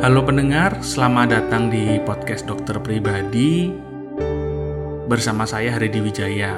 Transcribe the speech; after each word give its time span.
Halo 0.00 0.24
pendengar, 0.24 0.80
selamat 0.80 1.28
datang 1.28 1.68
di 1.68 2.00
podcast 2.00 2.48
Dokter 2.48 2.80
Pribadi 2.80 3.68
bersama 5.04 5.44
saya 5.44 5.76
Haridi 5.76 6.00
Wijaya. 6.00 6.56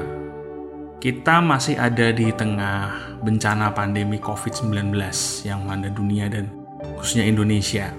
Kita 1.03 1.43
masih 1.43 1.75
ada 1.75 2.15
di 2.15 2.31
tengah 2.31 3.19
bencana 3.19 3.75
pandemi 3.75 4.23
COVID-19 4.23 4.95
yang 5.43 5.67
melanda 5.67 5.91
dunia 5.91 6.31
dan 6.31 6.55
khususnya 6.95 7.27
Indonesia. 7.27 7.91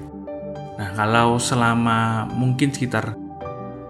Nah, 0.79 0.95
kalau 0.95 1.35
selama 1.35 2.23
mungkin 2.31 2.71
sekitar 2.71 3.11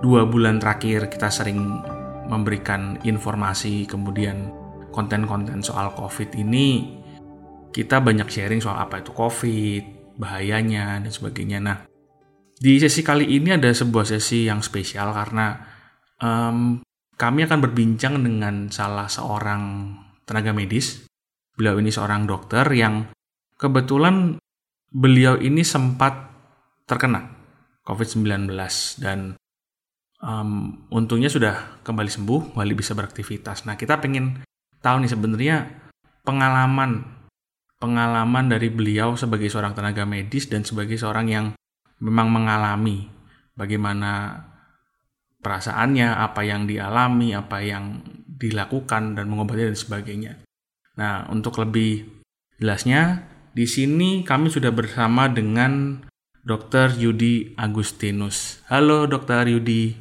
dua 0.01 0.25
bulan 0.25 0.57
terakhir 0.57 1.05
kita 1.05 1.29
sering 1.29 1.61
memberikan 2.33 2.97
informasi 3.05 3.85
kemudian 3.85 4.49
konten-konten 4.89 5.61
soal 5.61 5.93
COVID 5.93 6.33
ini, 6.33 6.97
kita 7.69 8.01
banyak 8.01 8.25
sharing 8.25 8.57
soal 8.57 8.81
apa 8.81 9.05
itu 9.05 9.13
COVID, 9.13 9.92
bahayanya 10.17 11.01
dan 11.01 11.11
sebagainya. 11.11 11.59
Nah, 11.63 11.77
di 12.57 12.79
sesi 12.79 13.01
kali 13.03 13.27
ini 13.37 13.53
ada 13.53 13.69
sebuah 13.69 14.07
sesi 14.07 14.47
yang 14.47 14.63
spesial 14.63 15.11
karena 15.11 15.59
um, 16.21 16.79
kami 17.17 17.45
akan 17.45 17.59
berbincang 17.59 18.21
dengan 18.21 18.69
salah 18.69 19.09
seorang 19.09 19.93
tenaga 20.23 20.55
medis. 20.55 21.05
Beliau 21.53 21.77
ini 21.77 21.93
seorang 21.93 22.25
dokter 22.25 22.65
yang 22.73 23.13
kebetulan 23.61 24.41
beliau 24.89 25.37
ini 25.37 25.61
sempat 25.61 26.33
terkena 26.89 27.29
COVID-19 27.85 28.49
dan 29.01 29.37
um, 30.23 30.81
untungnya 30.89 31.29
sudah 31.29 31.83
kembali 31.85 32.09
sembuh, 32.09 32.55
kembali 32.55 32.73
bisa 32.73 32.97
beraktivitas. 32.97 33.67
Nah, 33.69 33.77
kita 33.77 33.99
pengen 34.01 34.41
tahu 34.81 35.03
nih 35.03 35.11
sebenarnya 35.11 35.55
pengalaman 36.23 37.12
pengalaman 37.83 38.47
dari 38.47 38.71
beliau 38.71 39.19
sebagai 39.19 39.51
seorang 39.51 39.75
tenaga 39.75 40.07
medis 40.07 40.47
dan 40.47 40.63
sebagai 40.63 40.95
seorang 40.95 41.27
yang 41.27 41.45
memang 41.99 42.31
mengalami 42.31 43.11
bagaimana 43.59 44.39
perasaannya, 45.43 46.15
apa 46.15 46.47
yang 46.47 46.63
dialami, 46.63 47.35
apa 47.35 47.59
yang 47.59 47.99
dilakukan 48.23 49.19
dan 49.19 49.27
mengobati 49.27 49.67
dan 49.67 49.75
sebagainya. 49.75 50.39
Nah, 50.95 51.27
untuk 51.27 51.59
lebih 51.59 52.07
jelasnya, 52.55 53.27
di 53.51 53.67
sini 53.67 54.23
kami 54.23 54.47
sudah 54.47 54.71
bersama 54.71 55.27
dengan 55.27 55.99
Dr. 56.47 56.95
Yudi 56.95 57.51
Agustinus. 57.59 58.63
Halo 58.71 59.03
Dr. 59.11 59.51
Yudi. 59.51 59.91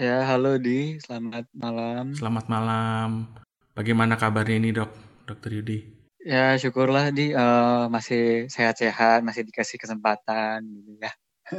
Ya, 0.00 0.24
halo 0.24 0.56
Di. 0.56 0.96
Selamat 1.04 1.44
malam. 1.52 2.16
Selamat 2.16 2.48
malam. 2.48 3.28
Bagaimana 3.76 4.16
kabarnya 4.16 4.56
ini, 4.56 4.72
Dok? 4.72 4.90
Dr. 5.28 5.60
Yudi? 5.60 5.99
Ya 6.20 6.52
syukurlah 6.60 7.08
di 7.16 7.32
uh, 7.32 7.88
masih 7.88 8.44
sehat-sehat, 8.52 9.24
masih 9.24 9.48
dikasih 9.48 9.80
kesempatan 9.80 10.60
gitu 10.68 11.00
ya. 11.00 11.12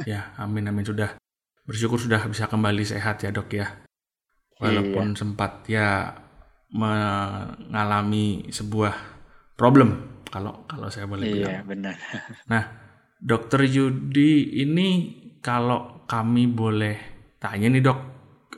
Ya, 0.06 0.20
amin 0.38 0.70
amin 0.70 0.86
sudah 0.86 1.18
bersyukur 1.66 1.98
sudah 1.98 2.22
bisa 2.30 2.46
kembali 2.46 2.86
sehat 2.86 3.26
ya 3.26 3.34
dok 3.34 3.50
ya. 3.50 3.66
Walaupun 4.62 5.12
iya. 5.12 5.18
sempat 5.18 5.52
ya 5.66 5.88
mengalami 6.72 8.48
sebuah 8.48 8.94
problem 9.58 10.22
kalau 10.30 10.64
kalau 10.70 10.88
saya 10.88 11.10
boleh 11.10 11.26
iya, 11.26 11.34
bilang. 11.34 11.52
Iya 11.52 11.60
benar. 11.66 11.94
Nah, 12.54 12.62
dokter 13.18 13.66
Yudi 13.66 14.62
ini 14.62 14.88
kalau 15.42 16.06
kami 16.06 16.46
boleh 16.46 16.96
tanya 17.42 17.66
nih 17.66 17.82
dok, 17.82 18.00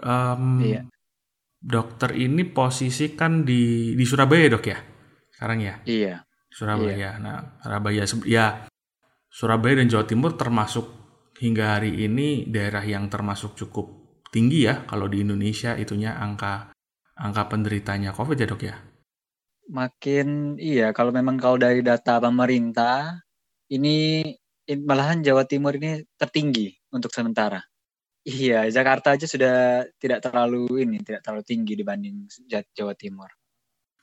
um, 0.04 0.60
iya. 0.60 0.84
dokter 1.58 2.12
ini 2.12 2.44
posisi 2.44 3.16
kan 3.16 3.42
di 3.48 3.96
di 3.96 4.04
Surabaya 4.04 4.52
dok 4.52 4.66
ya? 4.68 4.78
Sekarang 5.34 5.58
ya? 5.60 5.74
Iya. 5.84 6.16
Surabaya. 6.54 6.94
Iya. 6.94 7.10
Nah, 7.18 7.58
Surabaya 7.60 8.04
ya 8.24 8.46
Surabaya 9.26 9.82
dan 9.82 9.90
Jawa 9.90 10.06
Timur 10.06 10.38
termasuk 10.38 10.86
hingga 11.42 11.74
hari 11.74 12.06
ini 12.06 12.46
daerah 12.46 12.86
yang 12.86 13.10
termasuk 13.10 13.58
cukup 13.58 14.22
tinggi 14.30 14.70
ya 14.70 14.86
kalau 14.86 15.10
di 15.10 15.26
Indonesia 15.26 15.74
itunya 15.74 16.14
angka 16.14 16.70
angka 17.18 17.42
penderitanya 17.50 18.14
COVID 18.14 18.38
ya 18.38 18.46
dok 18.46 18.62
ya? 18.62 18.76
Makin 19.74 20.58
iya 20.62 20.94
kalau 20.94 21.10
memang 21.10 21.34
kalau 21.42 21.58
dari 21.58 21.82
data 21.82 22.22
pemerintah 22.22 23.18
ini 23.74 24.22
malahan 24.70 25.20
Jawa 25.26 25.42
Timur 25.44 25.74
ini 25.74 26.06
tertinggi 26.14 26.70
untuk 26.94 27.10
sementara. 27.10 27.58
Iya, 28.24 28.64
Jakarta 28.72 29.12
aja 29.12 29.28
sudah 29.28 29.84
tidak 30.00 30.24
terlalu 30.24 30.80
ini, 30.80 30.96
tidak 31.04 31.20
terlalu 31.20 31.44
tinggi 31.44 31.76
dibanding 31.76 32.24
Jawa 32.72 32.96
Timur. 32.96 33.28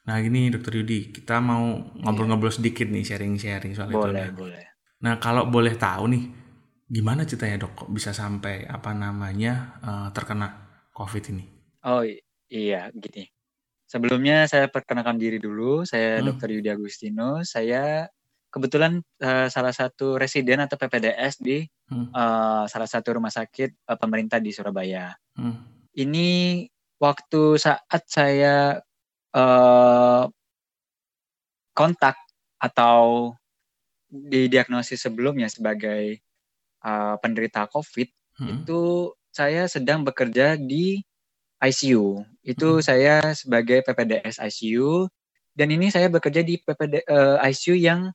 Nah 0.01 0.17
gini 0.17 0.49
dokter 0.49 0.81
Yudi, 0.81 1.13
kita 1.13 1.37
mau 1.37 1.77
ngobrol-ngobrol 1.77 2.49
sedikit 2.49 2.89
nih 2.89 3.05
sharing-sharing 3.05 3.73
soal 3.77 3.93
boleh, 3.93 4.01
itu. 4.01 4.09
Boleh, 4.09 4.27
boleh. 4.33 4.65
Nah 5.05 5.21
kalau 5.21 5.45
boleh 5.45 5.77
tahu 5.77 6.03
nih, 6.09 6.23
gimana 6.89 7.23
ceritanya 7.23 7.63
dok 7.63 7.85
kok 7.85 7.89
bisa 7.93 8.11
sampai 8.11 8.65
apa 8.65 8.91
namanya 8.97 9.77
uh, 9.85 10.07
terkena 10.09 10.49
COVID 10.91 11.23
ini? 11.31 11.45
Oh 11.85 12.01
iya, 12.49 12.89
gini. 12.93 13.29
Sebelumnya 13.85 14.47
saya 14.47 14.71
perkenalkan 14.71 15.19
diri 15.19 15.37
dulu, 15.37 15.83
saya 15.83 16.23
hmm. 16.23 16.33
Dr. 16.33 16.49
Yudi 16.55 16.69
Agustino. 16.71 17.43
Saya 17.43 18.07
kebetulan 18.51 18.99
uh, 19.23 19.47
salah 19.47 19.71
satu 19.71 20.19
residen 20.19 20.59
atau 20.63 20.75
PPDS 20.75 21.39
di 21.39 21.63
hmm. 21.91 22.11
uh, 22.11 22.63
salah 22.67 22.89
satu 22.89 23.15
rumah 23.15 23.31
sakit 23.31 23.87
uh, 23.87 23.97
pemerintah 23.99 24.39
di 24.39 24.51
Surabaya. 24.51 25.11
Hmm. 25.35 25.87
Ini 25.91 26.63
waktu 26.99 27.59
saat 27.59 28.03
saya 28.07 28.79
uh, 29.35 30.27
kontak 31.71 32.15
atau 32.61 33.33
didiagnosis 34.11 35.07
sebelumnya 35.07 35.47
sebagai 35.47 36.19
uh, 36.83 37.15
penderita 37.23 37.65
COVID 37.71 38.09
hmm. 38.43 38.47
itu 38.61 39.11
saya 39.31 39.65
sedang 39.71 40.03
bekerja 40.03 40.59
di 40.59 40.99
ICU. 41.63 42.27
Itu 42.43 42.79
hmm. 42.79 42.83
saya 42.83 43.15
sebagai 43.31 43.79
PPDS 43.87 44.43
ICU 44.43 45.07
dan 45.55 45.67
ini 45.71 45.91
saya 45.91 46.07
bekerja 46.11 46.43
di 46.43 46.59
PPD 46.59 47.03
uh, 47.07 47.39
eh, 47.39 47.51
ICU 47.51 47.75
yang 47.75 48.11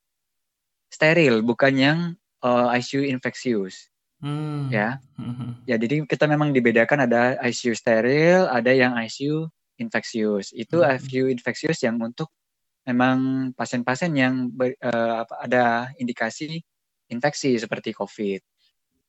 steril, 0.89 1.41
bukan 1.45 1.73
yang 1.77 1.99
uh, 2.41 2.69
ICU 2.73 3.05
infeksius. 3.07 3.89
Hmm. 4.17 4.69
Ya. 4.73 4.97
Hmm. 5.17 5.61
Ya, 5.69 5.77
jadi 5.77 6.05
kita 6.05 6.25
memang 6.25 6.49
dibedakan 6.53 7.05
ada 7.05 7.37
ICU 7.45 7.77
steril, 7.77 8.49
ada 8.49 8.73
yang 8.73 8.97
ICU 8.97 9.49
infeksius. 9.77 10.53
Itu 10.53 10.81
hmm. 10.81 10.97
ICU 10.97 11.25
infeksius 11.33 11.81
yang 11.85 11.97
untuk 12.01 12.33
memang 12.87 13.51
pasien-pasien 13.53 14.11
yang 14.15 14.49
ber, 14.51 14.73
uh, 14.79 15.27
ada 15.41 15.91
indikasi 15.99 16.63
infeksi 17.11 17.55
seperti 17.59 17.95
COVID. 17.95 18.41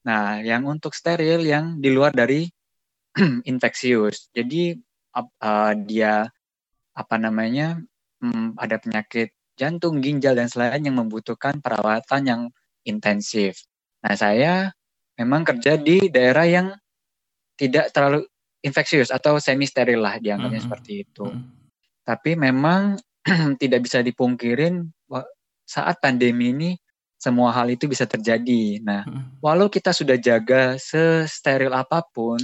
Nah, 0.07 0.41
yang 0.43 0.67
untuk 0.67 0.95
steril 0.95 1.43
yang 1.43 1.79
di 1.83 1.91
luar 1.91 2.15
dari 2.15 2.47
infeksius. 3.51 4.31
Jadi 4.31 4.77
uh, 5.19 5.73
dia 5.85 6.27
apa 6.95 7.17
namanya 7.19 7.79
um, 8.23 8.55
ada 8.59 8.79
penyakit 8.79 9.35
jantung, 9.59 9.99
ginjal 9.99 10.39
dan 10.39 10.47
selain 10.47 10.83
yang 10.83 10.99
membutuhkan 10.99 11.59
perawatan 11.59 12.23
yang 12.27 12.43
intensif. 12.87 13.67
Nah, 14.03 14.15
saya 14.15 14.71
memang 15.19 15.43
kerja 15.43 15.75
di 15.75 16.07
daerah 16.07 16.47
yang 16.47 16.67
tidak 17.59 17.91
terlalu 17.91 18.23
infeksius 18.63 19.15
atau 19.15 19.39
semi 19.39 19.65
steril 19.67 20.03
lah 20.03 20.19
dianggapnya 20.19 20.51
mm 20.51 20.55
-hmm. 20.59 20.67
seperti 20.67 20.93
itu. 21.07 21.25
Mm 21.27 21.35
-hmm. 21.35 21.53
Tapi 22.03 22.31
memang 22.35 22.81
tidak 23.63 23.81
bisa 23.85 24.03
dipungkirin 24.03 24.89
saat 25.69 26.01
pandemi 26.01 26.57
ini 26.57 26.71
semua 27.19 27.53
hal 27.53 27.69
itu 27.69 27.91
bisa 27.91 28.09
terjadi. 28.09 28.81
Nah, 28.81 29.03
mm 29.05 29.13
-hmm. 29.13 29.25
walau 29.45 29.69
kita 29.69 29.93
sudah 29.93 30.17
jaga 30.17 30.79
sesteril 30.79 31.75
apa 31.75 32.03
pun, 32.03 32.39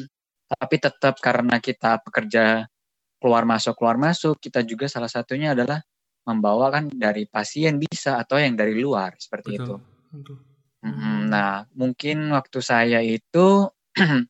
tapi 0.47 0.77
tetap 0.79 1.19
karena 1.23 1.59
kita 1.59 2.03
pekerja 2.05 2.69
keluar 3.23 3.49
masuk 3.49 3.79
keluar 3.81 3.97
masuk, 3.97 4.37
kita 4.37 4.61
juga 4.61 4.85
salah 4.85 5.09
satunya 5.09 5.56
adalah 5.56 5.81
membawa 6.29 6.69
kan 6.69 6.88
dari 6.93 7.25
pasien 7.29 7.81
bisa 7.81 8.21
atau 8.21 8.37
yang 8.41 8.56
dari 8.56 8.77
luar 8.77 9.17
seperti 9.17 9.56
betul, 9.56 9.65
itu. 9.65 9.75
Betul. 10.12 10.37
Nah, 11.33 11.65
mungkin 11.73 12.29
waktu 12.37 12.61
saya 12.61 13.00
itu 13.00 13.73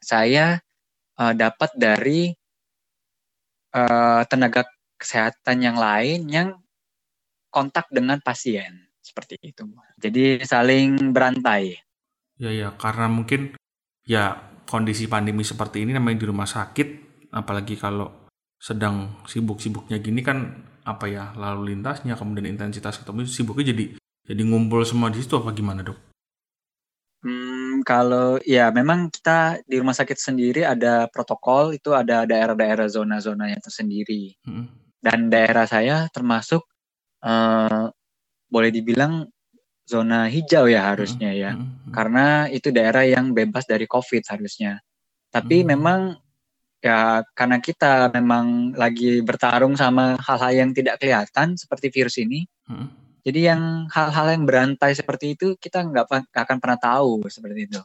saya 0.00 0.64
uh, 1.20 1.34
dapat 1.36 1.70
dari 1.76 2.32
uh, 3.76 4.22
tenaga 4.24 4.64
kesehatan 4.96 5.60
yang 5.60 5.76
lain 5.76 6.20
yang 6.28 6.48
kontak 7.52 7.88
dengan 7.92 8.16
pasien 8.24 8.88
seperti 9.00 9.36
itu. 9.42 9.68
Jadi 10.00 10.40
saling 10.44 11.12
berantai. 11.12 11.76
Ya 12.40 12.50
ya, 12.52 12.68
karena 12.72 13.10
mungkin 13.12 13.52
ya 14.08 14.38
kondisi 14.64 15.10
pandemi 15.10 15.44
seperti 15.44 15.84
ini 15.84 15.92
namanya 15.92 16.24
di 16.24 16.26
rumah 16.30 16.48
sakit, 16.48 16.88
apalagi 17.34 17.76
kalau 17.76 18.28
sedang 18.60 19.24
sibuk-sibuknya 19.24 20.00
gini 20.04 20.20
kan 20.20 20.68
apa 20.84 21.08
ya 21.08 21.32
lalu 21.36 21.72
lintasnya 21.76 22.12
kemudian 22.12 22.44
intensitas 22.44 23.00
ketemu 23.00 23.24
sibuknya 23.24 23.72
jadi 23.72 23.84
jadi 24.28 24.42
ngumpul 24.44 24.84
semua 24.84 25.08
di 25.08 25.20
situ 25.20 25.36
apa 25.40 25.52
gimana 25.56 25.80
dok? 25.80 25.96
Kalau 27.82 28.40
ya 28.42 28.70
memang 28.70 29.10
kita 29.10 29.60
di 29.66 29.80
rumah 29.80 29.94
sakit 29.94 30.18
sendiri 30.18 30.62
ada 30.66 31.08
protokol 31.10 31.74
itu 31.74 31.92
ada 31.96 32.24
daerah-daerah 32.24 32.86
zona-zona 32.86 33.50
yang 33.50 33.62
tersendiri. 33.62 34.36
Hmm. 34.44 34.68
Dan 35.00 35.32
daerah 35.32 35.64
saya 35.64 36.08
termasuk 36.12 36.64
uh, 37.24 37.88
boleh 38.50 38.70
dibilang 38.74 39.28
zona 39.90 40.30
hijau 40.30 40.70
ya 40.70 40.94
harusnya 40.94 41.34
ya. 41.34 41.50
Hmm, 41.54 41.62
hmm, 41.62 41.74
hmm. 41.74 41.92
Karena 41.92 42.26
itu 42.46 42.68
daerah 42.70 43.02
yang 43.02 43.34
bebas 43.34 43.66
dari 43.66 43.90
COVID 43.90 44.22
harusnya. 44.30 44.78
Tapi 45.30 45.62
hmm. 45.62 45.66
memang 45.66 46.00
ya 46.80 47.26
karena 47.36 47.58
kita 47.60 48.08
memang 48.14 48.72
lagi 48.78 49.20
bertarung 49.20 49.76
sama 49.76 50.16
hal-hal 50.16 50.52
yang 50.64 50.70
tidak 50.70 51.02
kelihatan 51.02 51.58
seperti 51.58 51.90
virus 51.90 52.16
ini. 52.22 52.46
Hmm. 52.70 53.09
Jadi 53.20 53.40
yang 53.46 53.86
hal-hal 53.92 54.26
yang 54.32 54.44
berantai 54.48 54.96
seperti 54.96 55.36
itu 55.36 55.56
kita 55.60 55.84
nggak 55.84 56.32
akan 56.32 56.56
pernah 56.58 56.78
tahu 56.80 57.24
seperti 57.28 57.60
itu. 57.68 57.80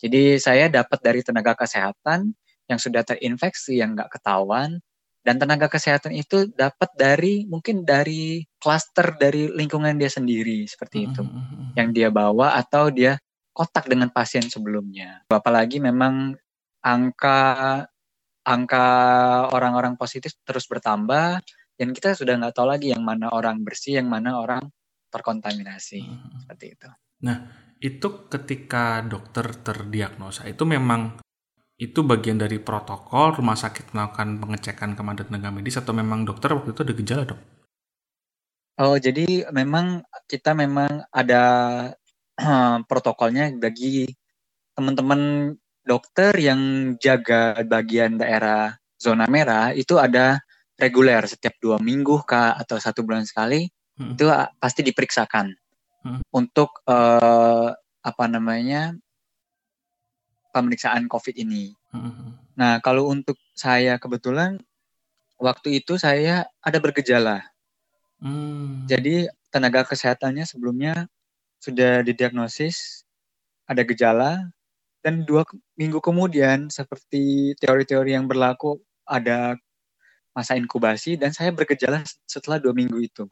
Jadi 0.00 0.40
saya 0.40 0.66
dapat 0.72 0.98
dari 1.04 1.20
tenaga 1.20 1.52
kesehatan 1.54 2.32
yang 2.66 2.78
sudah 2.80 3.04
terinfeksi 3.04 3.78
yang 3.78 3.94
nggak 3.94 4.10
ketahuan 4.18 4.80
dan 5.20 5.36
tenaga 5.36 5.68
kesehatan 5.68 6.16
itu 6.16 6.48
dapat 6.56 6.88
dari 6.96 7.44
mungkin 7.44 7.84
dari 7.84 8.40
klaster 8.56 9.20
dari 9.20 9.52
lingkungan 9.52 10.00
dia 10.00 10.08
sendiri 10.08 10.64
seperti 10.64 11.04
itu 11.04 11.20
mm 11.20 11.28
-hmm. 11.28 11.66
yang 11.76 11.92
dia 11.92 12.08
bawa 12.08 12.56
atau 12.56 12.88
dia 12.88 13.20
kontak 13.52 13.90
dengan 13.90 14.08
pasien 14.08 14.46
sebelumnya. 14.48 15.20
Apalagi 15.28 15.82
memang 15.82 16.32
angka 16.80 17.84
angka 18.40 18.86
orang-orang 19.52 20.00
positif 20.00 20.32
terus 20.48 20.64
bertambah 20.64 21.44
dan 21.76 21.88
kita 21.92 22.16
sudah 22.16 22.40
nggak 22.40 22.56
tahu 22.56 22.68
lagi 22.72 22.92
yang 22.92 23.04
mana 23.04 23.28
orang 23.28 23.60
bersih, 23.60 24.00
yang 24.00 24.08
mana 24.08 24.40
orang 24.40 24.64
terkontaminasi 25.10 26.00
mm 26.00 26.14
-hmm. 26.14 26.38
seperti 26.46 26.66
itu. 26.78 26.88
Nah, 27.26 27.36
itu 27.80 28.28
ketika 28.28 29.04
dokter 29.04 29.50
terdiagnosa 29.56 30.48
itu 30.48 30.64
memang 30.64 31.20
itu 31.80 32.04
bagian 32.04 32.36
dari 32.36 32.60
protokol 32.60 33.40
rumah 33.40 33.56
sakit 33.56 33.96
melakukan 33.96 34.36
pengecekan 34.36 34.92
kepada 34.92 35.24
tenaga 35.24 35.48
medis 35.48 35.80
atau 35.80 35.96
memang 35.96 36.28
dokter 36.28 36.52
waktu 36.52 36.76
itu 36.76 36.80
ada 36.84 36.94
gejala 36.94 37.24
dok? 37.24 37.40
Oh 38.80 38.96
jadi 39.00 39.48
memang 39.48 40.04
kita 40.28 40.52
memang 40.52 41.08
ada 41.08 41.42
protokolnya 42.88 43.52
bagi 43.56 44.08
teman-teman 44.76 45.52
dokter 45.84 46.36
yang 46.36 46.94
jaga 47.00 47.64
bagian 47.64 48.20
daerah 48.20 48.76
zona 49.00 49.24
merah 49.24 49.72
itu 49.72 49.96
ada 49.96 50.40
reguler 50.76 51.24
setiap 51.24 51.56
dua 51.60 51.80
minggu 51.80 52.24
kah 52.28 52.56
atau 52.60 52.76
satu 52.76 53.04
bulan 53.04 53.24
sekali 53.24 53.68
hmm. 54.00 54.16
itu 54.16 54.24
pasti 54.56 54.80
diperiksakan 54.80 55.52
hmm. 56.08 56.20
untuk 56.32 56.80
uh, 56.88 57.76
apa 58.00 58.24
namanya 58.24 58.96
pemeriksaan 60.50 61.06
COVID 61.06 61.36
ini. 61.36 61.76
Hmm. 61.92 62.40
Nah, 62.56 62.80
kalau 62.80 63.12
untuk 63.12 63.36
saya 63.52 64.00
kebetulan 64.00 64.56
waktu 65.36 65.84
itu 65.84 66.00
saya 66.00 66.48
ada 66.64 66.78
bergejala. 66.80 67.44
Hmm. 68.20 68.88
Jadi 68.88 69.28
tenaga 69.52 69.84
kesehatannya 69.84 70.44
sebelumnya 70.48 71.08
sudah 71.60 72.00
didiagnosis 72.00 73.04
ada 73.68 73.84
gejala 73.84 74.48
dan 75.00 75.24
dua 75.24 75.44
minggu 75.76 76.00
kemudian 76.00 76.68
seperti 76.68 77.56
teori-teori 77.56 78.12
yang 78.12 78.28
berlaku 78.28 78.80
ada 79.08 79.56
masa 80.36 80.54
inkubasi 80.54 81.16
dan 81.16 81.32
saya 81.32 81.50
bergejala 81.50 82.04
setelah 82.28 82.60
dua 82.60 82.76
minggu 82.76 83.00
itu. 83.00 83.24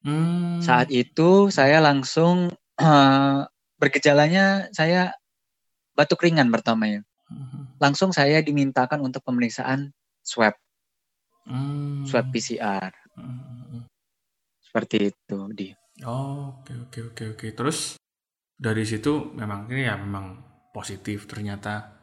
Hmm. 0.00 0.64
Saat 0.64 0.88
itu 0.88 1.52
saya 1.52 1.80
langsung 1.84 2.52
uh, 2.80 3.40
bergejalanya 3.80 4.68
saya 4.72 5.12
batuk 5.96 6.24
ringan 6.24 6.48
pertama 6.48 6.88
ya. 6.88 7.00
Hmm. 7.28 7.76
Langsung 7.80 8.12
saya 8.12 8.40
dimintakan 8.40 9.04
untuk 9.04 9.24
pemeriksaan 9.24 9.92
swab. 10.24 10.56
Hmm. 11.44 12.04
Swab 12.08 12.32
PCR. 12.32 12.92
Hmm. 13.16 13.84
Seperti 14.60 15.12
itu, 15.12 15.38
di. 15.50 15.68
Oh, 16.06 16.62
oke 16.62 16.88
oke 16.88 17.00
oke 17.12 17.24
oke. 17.36 17.46
Terus 17.52 18.00
dari 18.54 18.84
situ 18.84 19.32
memang 19.36 19.68
ini 19.68 19.84
ya 19.88 19.98
memang 19.98 20.40
positif 20.70 21.26
ternyata. 21.26 21.98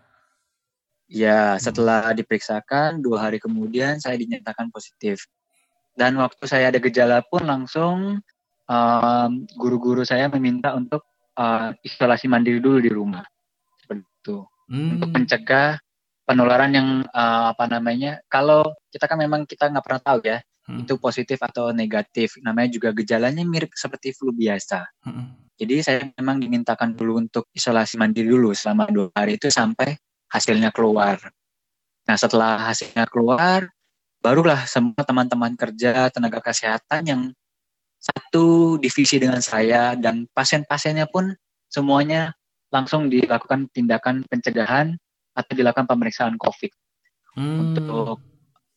Ya, 1.07 1.55
setelah 1.55 2.11
diperiksakan 2.11 3.00
dua 3.00 3.31
hari 3.31 3.39
kemudian 3.39 3.95
saya 4.03 4.19
dinyatakan 4.19 4.67
positif. 4.67 5.23
Dan 5.97 6.21
waktu 6.21 6.45
saya 6.45 6.69
ada 6.69 6.77
gejala 6.77 7.25
pun 7.25 7.41
langsung 7.49 8.21
guru-guru 9.57 10.03
um, 10.03 10.07
saya 10.07 10.27
meminta 10.29 10.75
untuk 10.75 11.07
uh, 11.39 11.71
isolasi 11.81 12.27
mandiri 12.27 12.59
dulu 12.59 12.83
di 12.83 12.91
rumah 12.91 13.23
gitu 14.27 14.44
hmm. 14.67 14.99
untuk 14.99 15.09
mencegah 15.15 15.79
penularan 16.27 16.71
yang 16.75 16.89
uh, 17.15 17.55
apa 17.55 17.71
namanya 17.71 18.19
kalau 18.27 18.67
kita 18.91 19.07
kan 19.07 19.15
memang 19.15 19.47
kita 19.47 19.71
nggak 19.71 19.85
pernah 19.88 20.03
tahu 20.03 20.19
ya 20.27 20.44
hmm. 20.67 20.83
itu 20.83 20.94
positif 20.99 21.39
atau 21.39 21.71
negatif 21.71 22.35
namanya 22.43 22.75
juga 22.75 22.91
gejalanya 22.91 23.47
mirip 23.47 23.71
seperti 23.71 24.11
flu 24.11 24.35
biasa 24.35 24.83
hmm. 25.07 25.55
jadi 25.55 25.75
saya 25.79 26.00
memang 26.19 26.43
dimintakan 26.43 26.91
dulu 26.91 27.23
untuk 27.23 27.47
isolasi 27.55 27.95
mandiri 27.95 28.27
dulu 28.27 28.51
selama 28.51 28.91
dua 28.91 29.07
hari 29.15 29.39
itu 29.39 29.47
sampai 29.47 29.95
hasilnya 30.27 30.75
keluar 30.75 31.15
nah 32.03 32.19
setelah 32.19 32.59
hasilnya 32.67 33.07
keluar 33.07 33.71
barulah 34.21 34.65
semua 34.65 35.01
teman-teman 35.05 35.53
kerja 35.55 36.09
tenaga 36.09 36.41
kesehatan 36.41 37.01
yang 37.05 37.21
satu 37.97 38.77
divisi 38.77 39.17
dengan 39.17 39.41
saya 39.41 39.97
dan 39.97 40.29
pasien-pasiennya 40.31 41.09
pun 41.09 41.33
semuanya 41.67 42.33
langsung 42.69 43.09
dilakukan 43.09 43.71
tindakan 43.73 44.23
pencegahan 44.27 44.95
atau 45.33 45.51
dilakukan 45.53 45.87
pemeriksaan 45.87 46.35
COVID 46.37 46.71
hmm. 47.37 47.57
untuk 47.61 48.21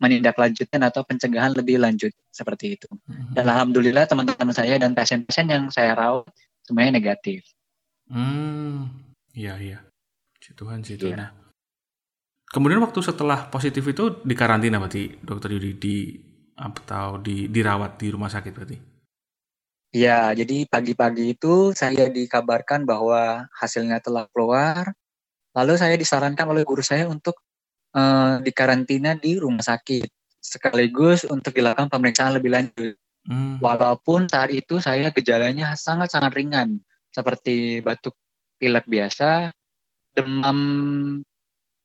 menindaklanjutkan 0.01 0.81
atau 0.81 1.05
pencegahan 1.05 1.53
lebih 1.53 1.77
lanjut 1.77 2.13
seperti 2.33 2.81
itu. 2.81 2.89
Hmm. 3.05 3.37
Dan 3.37 3.45
alhamdulillah 3.53 4.09
teman-teman 4.09 4.57
saya 4.57 4.81
dan 4.81 4.97
pasien-pasien 4.97 5.53
yang 5.53 5.69
saya 5.69 5.93
rawat 5.93 6.29
semuanya 6.65 6.97
negatif. 6.97 7.45
Hmm, 8.09 8.89
iya 9.37 9.61
iya. 9.61 9.79
Tuhan 10.57 10.83
sih 10.83 10.99
Tuhan. 10.99 11.21
Nah, 11.21 11.31
kemudian 12.51 12.83
waktu 12.83 13.01
setelah 13.01 13.49
positif 13.49 13.87
itu 13.87 14.21
di 14.27 14.35
karantina 14.35 14.83
berarti 14.83 15.23
dokter 15.23 15.55
Yudi 15.55 15.71
di 15.79 15.97
atau 16.61 17.17
di 17.17 17.49
dirawat 17.49 17.97
di 17.97 18.13
rumah 18.13 18.29
sakit 18.29 18.53
berarti? 18.53 18.77
Ya, 19.91 20.31
jadi 20.31 20.71
pagi-pagi 20.71 21.35
itu 21.35 21.75
saya 21.75 22.07
dikabarkan 22.07 22.87
bahwa 22.87 23.51
hasilnya 23.59 23.99
telah 23.99 24.31
keluar. 24.31 24.95
Lalu 25.51 25.75
saya 25.75 25.99
disarankan 25.99 26.47
oleh 26.47 26.63
guru 26.63 26.79
saya 26.79 27.11
untuk 27.11 27.43
uh, 27.99 28.39
dikarantina 28.39 29.19
di 29.19 29.43
rumah 29.43 29.67
sakit 29.67 30.07
sekaligus 30.39 31.27
untuk 31.27 31.53
dilakukan 31.53 31.91
pemeriksaan 31.91 32.39
lebih 32.39 32.55
lanjut. 32.55 32.95
Hmm. 33.27 33.59
Walaupun 33.59 34.31
saat 34.31 34.55
itu 34.55 34.79
saya 34.79 35.11
gejalanya 35.11 35.75
sangat-sangat 35.75 36.33
ringan 36.39 36.79
seperti 37.11 37.83
batuk 37.83 38.15
pilek 38.63 38.87
biasa, 38.87 39.51
demam 40.15 40.59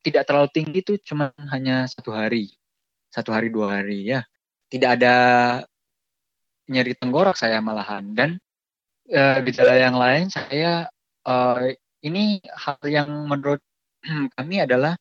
tidak 0.05 0.29
terlalu 0.29 0.49
tinggi 0.53 0.85
itu 0.85 0.93
cuma 1.01 1.33
hanya 1.49 1.89
satu 1.89 2.13
hari, 2.13 2.53
satu 3.09 3.33
hari 3.33 3.49
dua 3.49 3.81
hari 3.81 4.05
ya. 4.05 4.21
Tidak 4.69 4.89
ada 5.01 5.15
nyeri 6.69 6.93
tenggorok 6.93 7.33
saya 7.33 7.57
malahan 7.61 8.13
dan 8.13 8.29
uh, 9.09 9.41
gejala 9.45 9.77
yang 9.77 9.97
lain 9.97 10.29
saya 10.33 10.89
uh, 11.25 11.61
ini 12.01 12.41
hal 12.53 12.77
yang 12.85 13.09
menurut 13.25 13.61
kami 14.37 14.61
adalah 14.61 14.97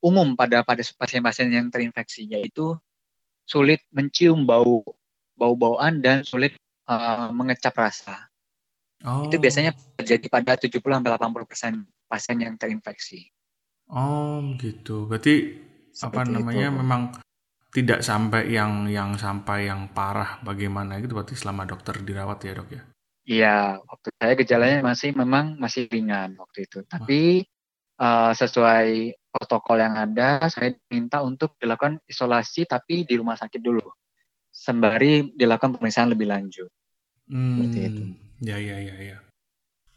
umum 0.00 0.36
pada 0.36 0.60
pada 0.64 0.80
pasien-pasien 0.80 1.48
yang 1.52 1.68
terinfeksi 1.72 2.28
yaitu 2.28 2.76
sulit 3.48 3.80
mencium 3.92 4.44
bau 4.44 4.84
bau-bauan 5.36 6.00
dan 6.00 6.24
sulit 6.24 6.56
uh, 6.88 7.28
mengecap 7.32 7.76
rasa. 7.76 8.28
Oh. 9.04 9.28
Itu 9.28 9.36
biasanya 9.36 9.76
terjadi 10.00 10.26
pada 10.32 10.56
70 10.56 10.80
sampai 10.80 11.12
80 11.12 11.44
persen 11.44 11.72
pasien 12.08 12.40
yang 12.40 12.56
terinfeksi. 12.56 13.28
Oh 13.90 14.42
gitu. 14.58 15.06
Berarti 15.06 15.62
Seperti 15.94 16.12
apa 16.12 16.20
namanya 16.26 16.68
itu. 16.68 16.78
memang 16.82 17.02
tidak 17.70 18.00
sampai 18.00 18.48
yang 18.50 18.88
yang 18.88 19.20
sampai 19.20 19.68
yang 19.68 19.92
parah 19.92 20.40
bagaimana 20.40 20.96
gitu 20.98 21.12
berarti 21.12 21.36
selama 21.36 21.68
dokter 21.68 22.00
dirawat 22.00 22.38
ya 22.42 22.52
dok 22.56 22.68
ya? 22.72 22.82
Iya 23.26 23.56
waktu 23.84 24.08
saya 24.16 24.32
gejalanya 24.38 24.78
masih 24.80 25.10
memang 25.12 25.60
masih 25.60 25.84
ringan 25.92 26.34
waktu 26.40 26.64
itu. 26.64 26.82
Tapi 26.88 27.44
uh, 28.00 28.32
sesuai 28.32 29.12
protokol 29.28 29.84
yang 29.84 29.94
ada 29.98 30.48
saya 30.48 30.72
minta 30.88 31.20
untuk 31.20 31.54
dilakukan 31.60 32.00
isolasi 32.08 32.64
tapi 32.64 33.04
di 33.04 33.14
rumah 33.20 33.36
sakit 33.36 33.60
dulu. 33.60 33.84
Sembari 34.48 35.36
dilakukan 35.36 35.76
pemeriksaan 35.76 36.16
lebih 36.16 36.32
lanjut. 36.32 36.72
Hmm, 37.28 37.60
seperti 37.60 37.78
itu. 37.92 38.02
Ya 38.40 38.56
ya 38.56 38.76
ya 38.80 38.96
ya. 39.14 39.18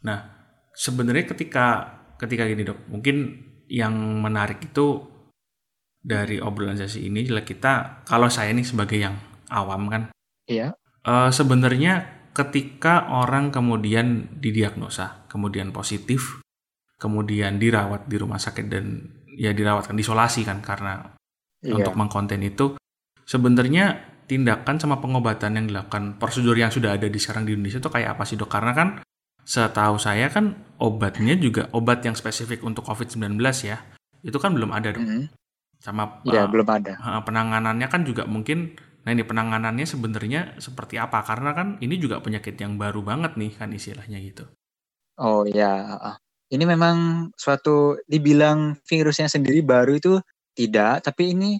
Nah 0.04 0.36
sebenarnya 0.76 1.32
ketika 1.32 1.96
ketika 2.20 2.44
gini 2.44 2.68
dok 2.68 2.84
mungkin 2.92 3.49
yang 3.70 3.94
menarik 4.18 4.58
itu 4.74 5.06
dari 6.00 6.42
obrolan 6.42 6.74
sesi 6.74 7.06
ini 7.06 7.22
adalah 7.28 7.46
kita 7.46 7.72
kalau 8.02 8.26
saya 8.26 8.50
nih 8.50 8.66
sebagai 8.66 8.98
yang 8.98 9.14
awam 9.52 9.86
kan 9.86 10.02
iya 10.50 10.74
uh, 11.06 11.30
sebenarnya 11.30 12.26
ketika 12.34 13.10
orang 13.14 13.54
kemudian 13.54 14.26
didiagnosa 14.42 15.28
kemudian 15.30 15.70
positif 15.70 16.42
kemudian 16.98 17.62
dirawat 17.62 18.10
di 18.10 18.16
rumah 18.18 18.42
sakit 18.42 18.66
dan 18.66 19.00
ya 19.38 19.54
dirawat 19.54 19.88
kan 19.88 19.96
isolasi 19.96 20.44
kan 20.44 20.60
karena 20.60 21.14
iya. 21.62 21.78
untuk 21.78 21.94
mengkonten 21.94 22.42
itu 22.42 22.76
sebenarnya 23.24 24.10
tindakan 24.26 24.78
sama 24.78 25.02
pengobatan 25.02 25.58
yang 25.58 25.66
dilakukan 25.70 26.18
prosedur 26.22 26.54
yang 26.54 26.70
sudah 26.70 26.94
ada 26.94 27.10
di 27.10 27.18
sekarang 27.18 27.46
di 27.46 27.58
Indonesia 27.58 27.82
itu 27.82 27.90
kayak 27.90 28.18
apa 28.18 28.22
sih 28.26 28.38
dok 28.38 28.50
karena 28.50 28.72
kan 28.74 28.88
setahu 29.50 29.98
saya 29.98 30.30
kan 30.30 30.54
obatnya 30.78 31.34
juga 31.34 31.66
obat 31.74 32.06
yang 32.06 32.14
spesifik 32.14 32.62
untuk 32.62 32.86
COVID-19 32.86 33.34
ya. 33.66 33.82
Itu 34.22 34.38
kan 34.38 34.54
belum 34.54 34.70
ada 34.70 34.94
dong. 34.94 35.02
Mm 35.02 35.10
-hmm. 35.10 35.24
Sama 35.82 36.22
ya, 36.22 36.46
uh, 36.46 36.46
belum 36.46 36.68
ada. 36.70 36.94
penanganannya 37.26 37.88
kan 37.90 38.06
juga 38.06 38.28
mungkin 38.30 38.78
nah 39.00 39.16
ini 39.16 39.24
penanganannya 39.24 39.88
sebenarnya 39.88 40.60
seperti 40.62 41.02
apa? 41.02 41.24
Karena 41.26 41.50
kan 41.56 41.80
ini 41.82 41.98
juga 41.98 42.22
penyakit 42.22 42.54
yang 42.62 42.78
baru 42.78 43.02
banget 43.02 43.34
nih 43.34 43.50
kan 43.58 43.74
istilahnya 43.74 44.22
gitu. 44.22 44.44
Oh 45.18 45.42
ya, 45.48 45.98
ini 46.52 46.64
memang 46.68 47.28
suatu 47.34 47.96
dibilang 48.06 48.76
virusnya 48.84 49.26
sendiri 49.26 49.64
baru 49.64 49.96
itu 49.96 50.20
tidak, 50.52 51.00
tapi 51.04 51.32
ini 51.32 51.56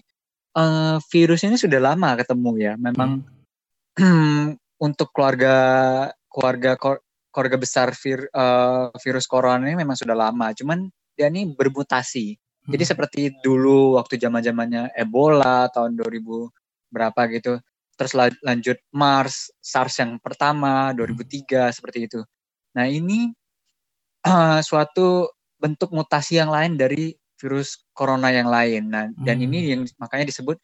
uh, 0.53 1.01
virusnya 1.11 1.57
ini 1.57 1.59
sudah 1.59 1.81
lama 1.81 2.13
ketemu 2.15 2.51
ya. 2.61 2.73
Memang 2.77 3.25
hmm. 3.97 4.55
untuk 4.87 5.09
keluarga 5.11 5.57
keluarga 6.29 6.77
keluarga 7.31 7.57
besar 7.57 7.95
vir, 7.95 8.27
uh, 8.35 8.91
virus 8.99 9.25
corona 9.25 9.63
ini 9.63 9.79
memang 9.79 9.95
sudah 9.95 10.13
lama, 10.13 10.51
cuman 10.51 10.91
dia 11.15 11.31
ini 11.31 11.51
bermutasi. 11.55 12.35
Hmm. 12.35 12.71
Jadi 12.75 12.83
seperti 12.85 13.21
dulu 13.41 13.97
waktu 13.97 14.19
zaman 14.21 14.43
zamannya 14.43 14.91
Ebola 14.93 15.71
tahun 15.71 15.97
2000 15.97 16.51
berapa 16.91 17.21
gitu, 17.31 17.57
terus 17.95 18.13
lanjut 18.43 18.77
Mars, 18.91 19.49
SARS 19.63 20.03
yang 20.03 20.19
pertama 20.19 20.91
2003 20.93 21.71
hmm. 21.71 21.73
seperti 21.73 21.99
itu. 22.11 22.19
Nah 22.75 22.85
ini 22.87 23.31
uh, 24.27 24.59
suatu 24.61 25.31
bentuk 25.57 25.93
mutasi 25.95 26.41
yang 26.41 26.51
lain 26.51 26.75
dari 26.75 27.15
virus 27.39 27.81
corona 27.95 28.29
yang 28.29 28.51
lain. 28.51 28.91
Nah 28.91 29.09
hmm. 29.09 29.23
dan 29.23 29.37
ini 29.41 29.57
hmm. 29.63 29.69
yang 29.71 29.81
makanya 29.97 30.29
disebut 30.29 30.59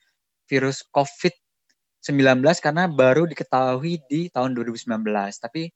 virus 0.48 0.84
COVID-19 0.96 2.44
karena 2.64 2.88
baru 2.88 3.26
diketahui 3.26 4.04
di 4.08 4.28
tahun 4.32 4.56
2019. 4.56 4.92
Tapi 5.42 5.70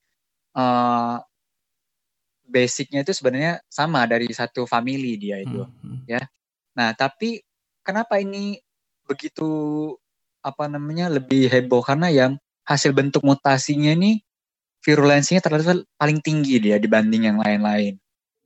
uh, 0.56 1.18
basicnya 2.52 3.08
itu 3.08 3.16
sebenarnya 3.16 3.64
sama 3.72 4.04
dari 4.04 4.28
satu 4.32 4.68
family 4.68 5.16
dia 5.16 5.40
itu 5.40 5.64
hmm, 5.64 5.80
hmm. 5.80 6.00
ya 6.08 6.22
nah 6.76 6.92
tapi 6.92 7.40
kenapa 7.82 8.20
ini 8.20 8.60
begitu 9.08 9.48
apa 10.44 10.68
namanya 10.68 11.08
lebih 11.08 11.48
heboh 11.48 11.84
karena 11.84 12.12
yang 12.12 12.32
hasil 12.68 12.92
bentuk 12.92 13.24
mutasinya 13.24 13.96
ini 13.96 14.20
virulensinya 14.84 15.40
ternyata 15.40 15.80
paling 15.96 16.20
tinggi 16.20 16.58
dia 16.58 16.76
dibanding 16.82 17.32
yang 17.32 17.38
lain-lain 17.40 17.96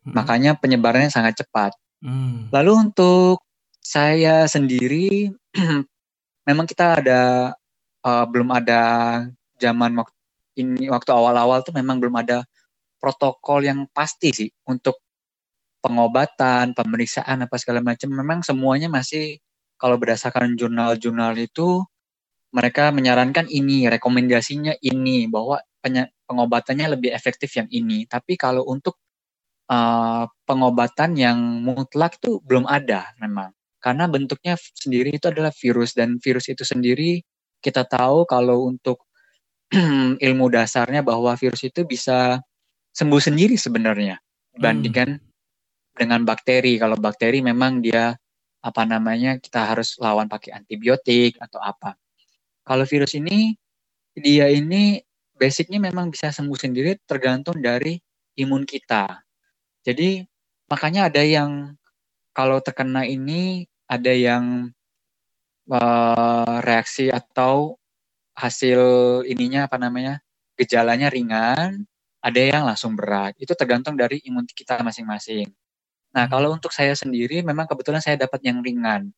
hmm. 0.05 0.13
makanya 0.13 0.53
penyebarannya 0.59 1.09
sangat 1.09 1.41
cepat 1.41 1.73
hmm. 2.05 2.53
lalu 2.53 2.89
untuk 2.89 3.41
saya 3.81 4.45
sendiri 4.45 5.33
memang 6.47 6.65
kita 6.69 7.01
ada 7.01 7.21
uh, 8.05 8.25
belum 8.29 8.53
ada 8.53 8.81
zaman 9.57 9.97
waktu 9.97 10.14
ini 10.59 10.87
waktu 10.91 11.11
awal-awal 11.11 11.61
tuh 11.61 11.75
memang 11.75 11.99
belum 11.99 12.15
ada 12.19 12.43
protokol 12.99 13.63
yang 13.67 13.85
pasti 13.91 14.31
sih 14.33 14.49
untuk 14.67 14.99
pengobatan, 15.83 16.73
pemeriksaan 16.73 17.45
apa 17.45 17.55
segala 17.61 17.83
macam. 17.85 18.09
Memang 18.09 18.41
semuanya 18.41 18.89
masih 18.89 19.37
kalau 19.77 20.01
berdasarkan 20.01 20.57
jurnal-jurnal 20.57 21.37
itu 21.37 21.85
mereka 22.55 22.89
menyarankan 22.89 23.51
ini, 23.51 23.85
rekomendasinya 23.91 24.79
ini 24.79 25.27
bahwa 25.27 25.59
pengobatannya 26.25 26.97
lebih 26.97 27.11
efektif 27.11 27.53
yang 27.59 27.69
ini. 27.69 28.07
Tapi 28.07 28.39
kalau 28.39 28.65
untuk 28.65 28.97
uh, 29.69 30.25
pengobatan 30.47 31.13
yang 31.19 31.37
mutlak 31.61 32.17
itu 32.17 32.41
belum 32.41 32.65
ada 32.65 33.11
memang. 33.21 33.53
Karena 33.77 34.09
bentuknya 34.09 34.57
sendiri 34.57 35.13
itu 35.13 35.29
adalah 35.29 35.53
virus 35.53 35.93
dan 35.93 36.17
virus 36.17 36.49
itu 36.49 36.65
sendiri 36.65 37.21
kita 37.61 37.85
tahu 37.85 38.25
kalau 38.25 38.65
untuk 38.65 39.05
ilmu 40.25 40.45
dasarnya 40.51 41.01
bahwa 41.01 41.33
virus 41.35 41.65
itu 41.65 41.83
bisa 41.85 42.39
sembuh 42.95 43.21
sendiri 43.21 43.59
sebenarnya 43.59 44.15
dibandingkan 44.55 45.19
hmm. 45.19 45.23
dengan 45.97 46.21
bakteri. 46.23 46.79
Kalau 46.79 46.95
bakteri 46.95 47.43
memang 47.43 47.83
dia 47.83 48.15
apa 48.65 48.81
namanya 48.87 49.37
kita 49.37 49.75
harus 49.75 49.99
lawan 50.01 50.25
pakai 50.25 50.57
antibiotik 50.57 51.37
atau 51.37 51.61
apa. 51.61 51.93
Kalau 52.65 52.87
virus 52.87 53.13
ini 53.13 53.53
dia 54.15 54.49
ini 54.49 54.97
basicnya 55.35 55.77
memang 55.77 56.09
bisa 56.09 56.31
sembuh 56.31 56.57
sendiri 56.57 56.97
tergantung 57.05 57.59
dari 57.59 57.99
imun 58.39 58.63
kita. 58.63 59.21
Jadi 59.85 60.23
makanya 60.71 61.11
ada 61.11 61.21
yang 61.21 61.75
kalau 62.33 62.57
terkena 62.63 63.05
ini 63.05 63.69
ada 63.85 64.09
yang 64.09 64.73
uh, 65.69 66.57
reaksi 66.65 67.13
atau 67.13 67.77
hasil 68.35 68.79
ininya 69.25 69.65
apa 69.71 69.79
namanya 69.79 70.19
gejalanya 70.59 71.07
ringan, 71.11 71.87
ada 72.19 72.39
yang 72.39 72.63
langsung 72.67 72.95
berat. 72.95 73.35
Itu 73.39 73.55
tergantung 73.55 73.95
dari 73.95 74.19
imun 74.23 74.47
kita 74.47 74.79
masing-masing. 74.83 75.51
Nah, 76.15 76.25
hmm. 76.25 76.31
kalau 76.31 76.49
untuk 76.55 76.71
saya 76.71 76.95
sendiri 76.95 77.43
memang 77.43 77.67
kebetulan 77.67 77.99
saya 77.99 78.15
dapat 78.15 78.43
yang 78.43 78.63
ringan. 78.63 79.11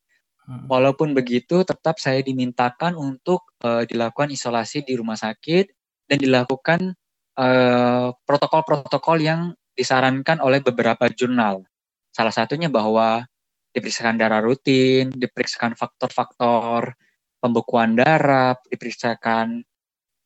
Hmm. 0.46 0.64
Walaupun 0.66 1.14
begitu, 1.14 1.62
tetap 1.62 2.02
saya 2.02 2.22
dimintakan 2.22 2.98
untuk 2.98 3.54
uh, 3.62 3.86
dilakukan 3.86 4.34
isolasi 4.34 4.82
di 4.82 4.98
rumah 4.98 5.16
sakit 5.16 5.70
dan 6.08 6.16
dilakukan 6.16 6.96
eh, 7.36 8.08
protokol-protokol 8.24 9.20
yang 9.20 9.52
disarankan 9.76 10.40
oleh 10.40 10.64
beberapa 10.64 11.04
jurnal. 11.12 11.68
Salah 12.10 12.32
satunya 12.32 12.72
bahwa 12.72 13.28
diperiksakan 13.76 14.16
darah 14.16 14.40
rutin, 14.40 15.12
diperiksakan 15.12 15.76
faktor-faktor 15.76 16.96
pembekuan 17.38 17.94
darah, 17.98 18.58
diperiksakan 18.70 19.62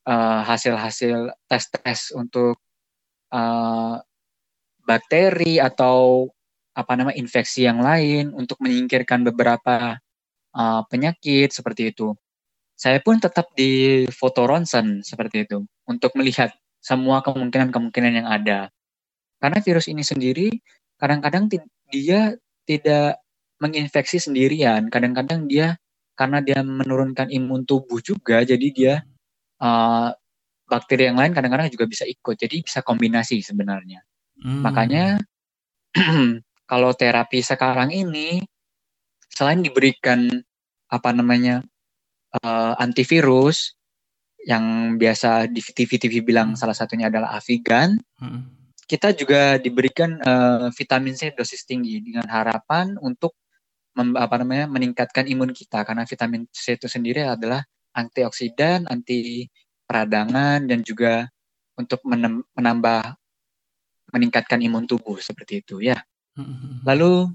uh, 0.09 0.41
hasil-hasil 0.45 1.33
tes-tes 1.47 2.13
untuk 2.17 2.59
uh, 3.33 4.01
bakteri 4.83 5.63
atau 5.63 6.29
apa 6.73 6.93
nama 6.97 7.13
infeksi 7.13 7.69
yang 7.69 7.85
lain 7.85 8.33
untuk 8.33 8.57
menyingkirkan 8.65 9.23
beberapa 9.29 10.01
uh, 10.57 10.83
penyakit 10.89 11.53
seperti 11.53 11.93
itu. 11.93 12.17
Saya 12.75 12.99
pun 12.99 13.21
tetap 13.21 13.53
di 13.55 14.05
foto 14.11 14.49
ronsen 14.49 15.05
seperti 15.05 15.47
itu 15.47 15.63
untuk 15.87 16.17
melihat 16.19 16.51
semua 16.83 17.23
kemungkinan-kemungkinan 17.23 18.13
yang 18.25 18.29
ada. 18.29 18.73
Karena 19.39 19.59
virus 19.63 19.87
ini 19.87 20.03
sendiri 20.03 20.51
kadang-kadang 20.99 21.47
dia 21.93 22.35
tidak 22.67 23.23
menginfeksi 23.63 24.19
sendirian, 24.19 24.91
kadang-kadang 24.91 25.47
dia 25.47 25.79
karena 26.23 26.39
dia 26.39 26.63
menurunkan 26.63 27.35
imun 27.35 27.67
tubuh 27.67 27.99
juga 27.99 28.47
jadi 28.47 28.67
dia 28.71 28.95
uh, 29.59 30.15
bakteri 30.71 31.11
yang 31.11 31.19
lain 31.19 31.35
kadang-kadang 31.35 31.67
juga 31.67 31.91
bisa 31.91 32.07
ikut 32.07 32.39
jadi 32.39 32.63
bisa 32.63 32.79
kombinasi 32.87 33.43
sebenarnya 33.43 34.07
hmm. 34.39 34.63
makanya 34.63 35.19
kalau 36.71 36.95
terapi 36.95 37.43
sekarang 37.43 37.91
ini 37.91 38.39
selain 39.27 39.67
diberikan 39.67 40.31
apa 40.87 41.11
namanya 41.11 41.67
uh, 42.39 42.79
antivirus 42.79 43.75
yang 44.47 44.95
biasa 44.95 45.51
di 45.51 45.59
TV-TV 45.59 46.23
bilang 46.23 46.55
hmm. 46.55 46.59
salah 46.63 46.79
satunya 46.79 47.11
adalah 47.11 47.35
Avigan 47.35 47.99
hmm. 48.23 48.71
kita 48.87 49.11
juga 49.11 49.59
diberikan 49.59 50.23
uh, 50.23 50.71
vitamin 50.71 51.19
C 51.19 51.35
dosis 51.35 51.67
tinggi 51.67 51.99
dengan 51.99 52.31
harapan 52.31 52.95
untuk 53.03 53.35
apa 53.93 54.35
namanya 54.41 54.67
meningkatkan 54.73 55.29
imun 55.29 55.53
kita 55.53 55.85
karena 55.85 56.09
vitamin 56.09 56.49
C 56.49 56.81
itu 56.81 56.89
sendiri 56.89 57.29
adalah 57.29 57.61
antioksidan, 57.93 58.89
anti 58.89 59.49
peradangan 59.85 60.65
dan 60.65 60.81
juga 60.81 61.29
untuk 61.77 62.01
menambah 62.57 63.03
meningkatkan 64.13 64.61
imun 64.65 64.89
tubuh 64.89 65.21
seperti 65.21 65.65
itu 65.65 65.85
ya. 65.85 66.01
Mm-hmm. 66.37 66.89
Lalu 66.89 67.33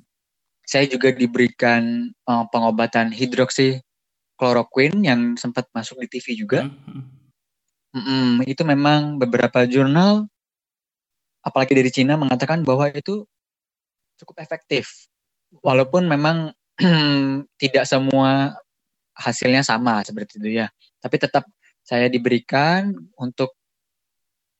saya 0.66 0.86
juga 0.90 1.14
diberikan 1.14 2.10
uh, 2.26 2.46
pengobatan 2.50 3.14
hidroksikloroquine 3.14 4.98
yang 5.06 5.22
sempat 5.38 5.70
masuk 5.74 6.02
di 6.06 6.18
TV 6.18 6.38
juga. 6.38 6.66
Mm-hmm. 6.66 8.46
itu 8.46 8.62
memang 8.62 9.18
beberapa 9.18 9.66
jurnal, 9.66 10.30
apalagi 11.42 11.74
dari 11.74 11.90
Cina 11.90 12.14
mengatakan 12.14 12.62
bahwa 12.62 12.94
itu 12.94 13.26
cukup 14.22 14.38
efektif 14.38 15.10
walaupun 15.62 16.10
memang 16.10 16.52
tidak 17.62 17.86
semua 17.90 18.54
hasilnya 19.18 19.66
sama 19.66 20.06
seperti 20.06 20.38
itu 20.42 20.62
ya. 20.62 20.68
Tapi 21.02 21.16
tetap 21.18 21.50
saya 21.82 22.12
diberikan 22.12 22.94
untuk 23.18 23.56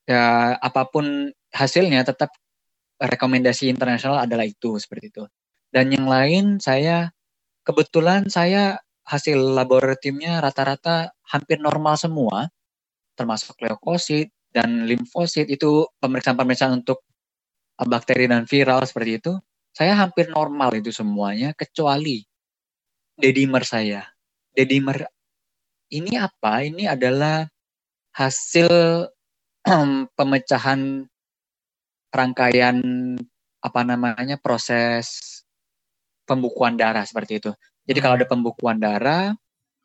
ya 0.08 0.56
apa 0.58 0.88
pun 0.88 1.30
hasilnya 1.52 2.02
tetap 2.02 2.32
rekomendasi 2.98 3.70
internasional 3.70 4.24
adalah 4.26 4.48
itu 4.48 4.80
seperti 4.80 5.14
itu. 5.14 5.24
Dan 5.70 5.92
yang 5.94 6.08
lain 6.08 6.58
saya 6.58 7.12
kebetulan 7.62 8.26
saya 8.32 8.80
hasil 9.04 9.36
laboratoriumnya 9.56 10.40
rata-rata 10.40 11.12
hampir 11.28 11.60
normal 11.60 11.96
semua 11.96 12.48
termasuk 13.16 13.56
leukosit 13.60 14.32
dan 14.52 14.88
limfosit 14.88 15.48
itu 15.48 15.84
pemeriksaan-pemeriksaan 16.00 16.80
untuk 16.84 17.04
bakteri 17.78 18.26
dan 18.26 18.48
viral 18.48 18.82
seperti 18.84 19.20
itu 19.20 19.32
saya 19.78 19.94
hampir 19.94 20.26
normal 20.34 20.74
itu 20.74 20.90
semuanya 20.90 21.54
kecuali 21.54 22.26
dedimer 23.14 23.62
saya. 23.62 24.02
Dedimer 24.50 25.06
ini 25.94 26.18
apa? 26.18 26.66
Ini 26.66 26.90
adalah 26.90 27.46
hasil 28.18 28.66
pemecahan 30.18 31.06
rangkaian 32.10 32.76
apa 33.62 33.80
namanya 33.86 34.34
proses 34.42 35.38
pembukuan 36.26 36.74
darah 36.74 37.06
seperti 37.06 37.38
itu. 37.38 37.54
Jadi 37.86 37.98
hmm. 38.02 38.04
kalau 38.04 38.14
ada 38.18 38.26
pembukuan 38.26 38.82
darah, 38.82 39.30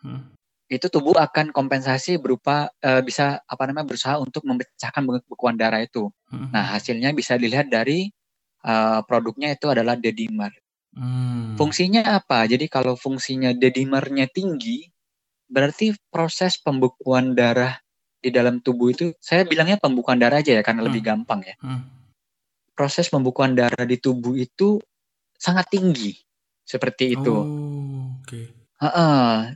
hmm. 0.02 0.34
itu 0.74 0.90
tubuh 0.90 1.14
akan 1.22 1.54
kompensasi 1.54 2.18
berupa 2.18 2.66
uh, 2.82 3.06
bisa 3.06 3.46
apa 3.46 3.70
namanya 3.70 3.94
berusaha 3.94 4.18
untuk 4.18 4.42
memecahkan 4.50 5.06
pembukuan 5.06 5.54
darah 5.54 5.86
itu. 5.86 6.10
Hmm. 6.34 6.50
Nah 6.50 6.74
hasilnya 6.74 7.14
bisa 7.14 7.38
dilihat 7.38 7.70
dari 7.70 8.10
uh, 8.64 9.00
produknya 9.06 9.54
itu 9.54 9.70
adalah 9.70 10.00
dedimer. 10.00 10.52
Hmm. 10.94 11.54
Fungsinya 11.60 12.06
apa? 12.18 12.46
Jadi 12.50 12.70
kalau 12.70 12.98
fungsinya 12.98 13.54
dedimernya 13.54 14.30
tinggi, 14.30 14.88
berarti 15.50 15.94
proses 16.10 16.58
pembukuan 16.62 17.34
darah 17.38 17.78
di 18.24 18.32
dalam 18.32 18.64
tubuh 18.64 18.94
itu, 18.94 19.12
saya 19.20 19.44
bilangnya 19.44 19.78
pembukuan 19.78 20.18
darah 20.18 20.40
aja 20.40 20.56
ya 20.58 20.64
karena 20.64 20.86
hmm. 20.86 20.90
lebih 20.90 21.02
gampang 21.04 21.42
ya. 21.44 21.56
Hmm. 21.60 21.84
Proses 22.74 23.12
pembukuan 23.12 23.54
darah 23.54 23.86
di 23.86 24.02
tubuh 24.02 24.34
itu 24.34 24.82
sangat 25.38 25.70
tinggi 25.70 26.16
seperti 26.64 27.20
itu. 27.20 27.36
Oh, 27.36 28.16
Okay. 28.24 28.48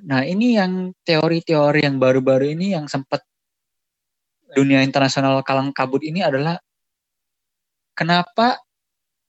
Nah 0.07 0.21
ini 0.27 0.55
yang 0.55 0.91
teori-teori 1.03 1.83
yang 1.83 1.99
baru-baru 1.99 2.51
ini 2.55 2.75
yang 2.75 2.87
sempat 2.87 3.23
dunia 4.55 4.83
internasional 4.83 5.43
kalang 5.43 5.75
kabut 5.75 6.03
ini 6.03 6.23
adalah 6.23 6.55
kenapa 7.91 8.66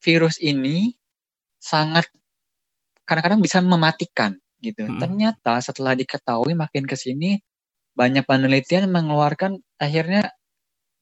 virus 0.03 0.39
ini 0.39 0.95
sangat 1.59 2.07
kadang-kadang 3.03 3.43
bisa 3.43 3.59
mematikan 3.59 4.37
gitu. 4.63 4.87
Hmm. 4.87 4.99
Ternyata 4.99 5.59
setelah 5.63 5.95
diketahui 5.95 6.55
makin 6.55 6.85
ke 6.87 6.95
sini 6.95 7.39
banyak 7.95 8.23
penelitian 8.27 8.91
mengeluarkan 8.91 9.59
akhirnya 9.79 10.31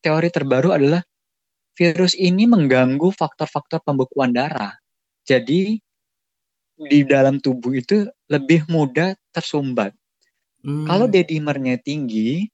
teori 0.00 0.32
terbaru 0.32 0.72
adalah 0.72 1.02
virus 1.76 2.16
ini 2.16 2.48
mengganggu 2.48 3.12
faktor-faktor 3.12 3.84
pembekuan 3.84 4.32
darah. 4.32 4.72
Jadi 5.28 5.76
di 6.76 7.00
dalam 7.04 7.40
tubuh 7.40 7.76
itu 7.76 8.08
lebih 8.28 8.68
mudah 8.68 9.12
tersumbat. 9.32 9.92
Hmm. 10.64 10.88
Kalau 10.88 11.06
dedimernya 11.08 11.80
tinggi, 11.80 12.48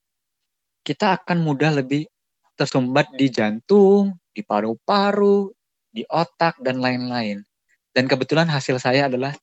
kita 0.83 1.23
akan 1.23 1.43
mudah 1.43 1.79
lebih 1.79 2.07
tersumbat 2.59 3.15
di 3.15 3.31
jantung, 3.31 4.19
di 4.31 4.43
paru-paru, 4.43 5.51
di 5.93 6.03
otak 6.09 6.59
dan 6.65 6.81
lain-lain. 6.81 7.45
Dan 7.93 8.09
kebetulan 8.09 8.49
hasil 8.49 8.81
saya 8.81 9.07
adalah 9.13 9.37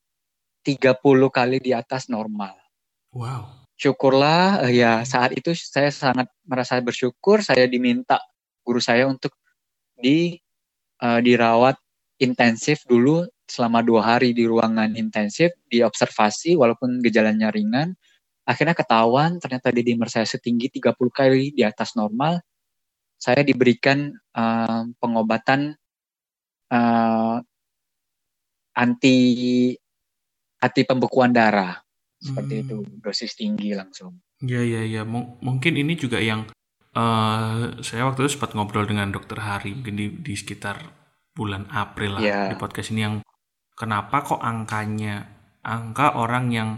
30 0.66 1.00
kali 1.30 1.58
di 1.62 1.72
atas 1.72 2.10
normal. 2.10 2.58
Wow. 3.14 3.70
Syukurlah 3.80 4.68
eh, 4.68 4.84
ya 4.84 5.08
saat 5.08 5.32
itu 5.32 5.56
saya 5.56 5.88
sangat 5.94 6.28
merasa 6.44 6.76
bersyukur 6.84 7.40
saya 7.40 7.64
diminta 7.64 8.20
guru 8.68 8.84
saya 8.84 9.08
untuk 9.08 9.32
di 9.96 10.36
uh, 11.00 11.24
dirawat 11.24 11.80
intensif 12.20 12.84
dulu 12.84 13.24
selama 13.48 13.80
dua 13.80 14.04
hari 14.04 14.36
di 14.36 14.44
ruangan 14.44 15.00
intensif 15.00 15.56
diobservasi 15.72 16.60
walaupun 16.60 17.00
gejalanya 17.00 17.50
ringan 17.50 17.96
akhirnya 18.44 18.76
ketahuan 18.76 19.40
ternyata 19.40 19.72
di 19.72 19.82
dimer 19.82 20.12
saya 20.12 20.28
setinggi 20.28 20.70
30 20.84 20.94
kali 21.10 21.56
di 21.56 21.64
atas 21.64 21.96
normal 21.96 22.44
saya 23.16 23.48
diberikan 23.48 24.12
uh, 24.36 24.92
pengobatan 25.00 25.79
uh, 26.74 27.38
anti 28.80 29.18
anti 30.60 30.82
pembekuan 30.84 31.36
darah 31.36 31.76
seperti 32.20 32.54
hmm. 32.60 32.64
itu 32.68 32.78
dosis 33.00 33.34
tinggi 33.36 33.76
langsung. 33.76 34.20
Iya 34.40 34.64
iya 34.64 34.82
iya 34.88 35.02
M 35.04 35.40
mungkin 35.44 35.76
ini 35.76 36.00
juga 36.00 36.20
yang 36.20 36.48
uh, 36.96 37.80
saya 37.84 38.08
waktu 38.08 38.28
itu 38.28 38.40
sempat 38.40 38.56
ngobrol 38.56 38.88
dengan 38.88 39.12
dokter 39.12 39.40
Hari 39.40 39.80
mungkin 39.80 39.96
di, 40.00 40.06
di 40.20 40.34
sekitar 40.36 40.80
bulan 41.36 41.68
April 41.72 42.20
lah 42.20 42.24
yeah. 42.24 42.48
di 42.52 42.56
podcast 42.60 42.92
ini 42.92 43.02
yang 43.04 43.16
kenapa 43.76 44.24
kok 44.24 44.44
angkanya 44.44 45.28
angka 45.64 46.20
orang 46.20 46.52
yang 46.52 46.70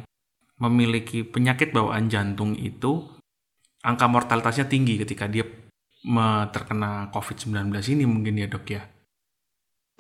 memiliki 0.62 1.26
penyakit 1.26 1.74
bawaan 1.74 2.06
jantung 2.10 2.54
itu 2.54 3.02
angka 3.82 4.06
mortalitasnya 4.06 4.70
tinggi 4.70 5.02
ketika 5.02 5.26
dia 5.26 5.46
terkena 6.54 7.14
COVID-19 7.14 7.74
ini 7.98 8.06
mungkin 8.06 8.38
ya 8.38 8.50
dok 8.50 8.66
ya. 8.70 8.82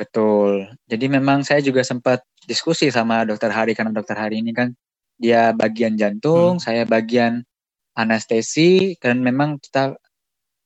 Betul. 0.01 0.65
Jadi 0.89 1.05
memang 1.05 1.45
saya 1.45 1.61
juga 1.61 1.85
sempat 1.85 2.25
diskusi 2.49 2.89
sama 2.89 3.21
dokter 3.21 3.53
Hari 3.53 3.77
karena 3.77 3.93
dokter 3.93 4.17
Hari 4.17 4.41
ini 4.41 4.49
kan 4.49 4.73
dia 5.21 5.53
bagian 5.53 5.93
jantung, 5.93 6.57
hmm. 6.57 6.65
saya 6.65 6.89
bagian 6.89 7.45
anestesi 7.93 8.97
dan 8.97 9.21
memang 9.21 9.61
kita 9.61 9.93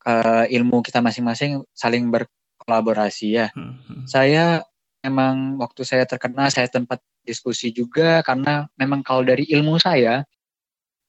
uh, 0.08 0.48
ilmu 0.48 0.80
kita 0.80 1.04
masing-masing 1.04 1.68
saling 1.76 2.08
berkolaborasi 2.08 3.28
ya. 3.36 3.52
Hmm. 3.52 3.76
Hmm. 3.84 4.08
Saya 4.08 4.64
memang 5.04 5.60
waktu 5.60 5.84
saya 5.84 6.08
terkena 6.08 6.48
saya 6.48 6.72
tempat 6.72 7.04
diskusi 7.28 7.76
juga 7.76 8.24
karena 8.24 8.72
memang 8.80 9.04
kalau 9.04 9.28
dari 9.28 9.44
ilmu 9.52 9.76
saya 9.84 10.24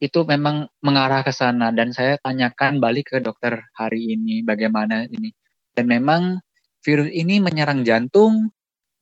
itu 0.02 0.26
memang 0.26 0.66
mengarah 0.82 1.22
ke 1.22 1.30
sana 1.30 1.70
dan 1.70 1.94
saya 1.94 2.18
tanyakan 2.20 2.82
balik 2.82 3.14
ke 3.14 3.18
dokter 3.22 3.64
hari 3.78 4.18
ini 4.18 4.42
bagaimana 4.42 5.08
ini 5.08 5.32
dan 5.72 5.88
memang 5.88 6.42
virus 6.86 7.10
ini 7.10 7.42
menyerang 7.42 7.82
jantung 7.82 8.54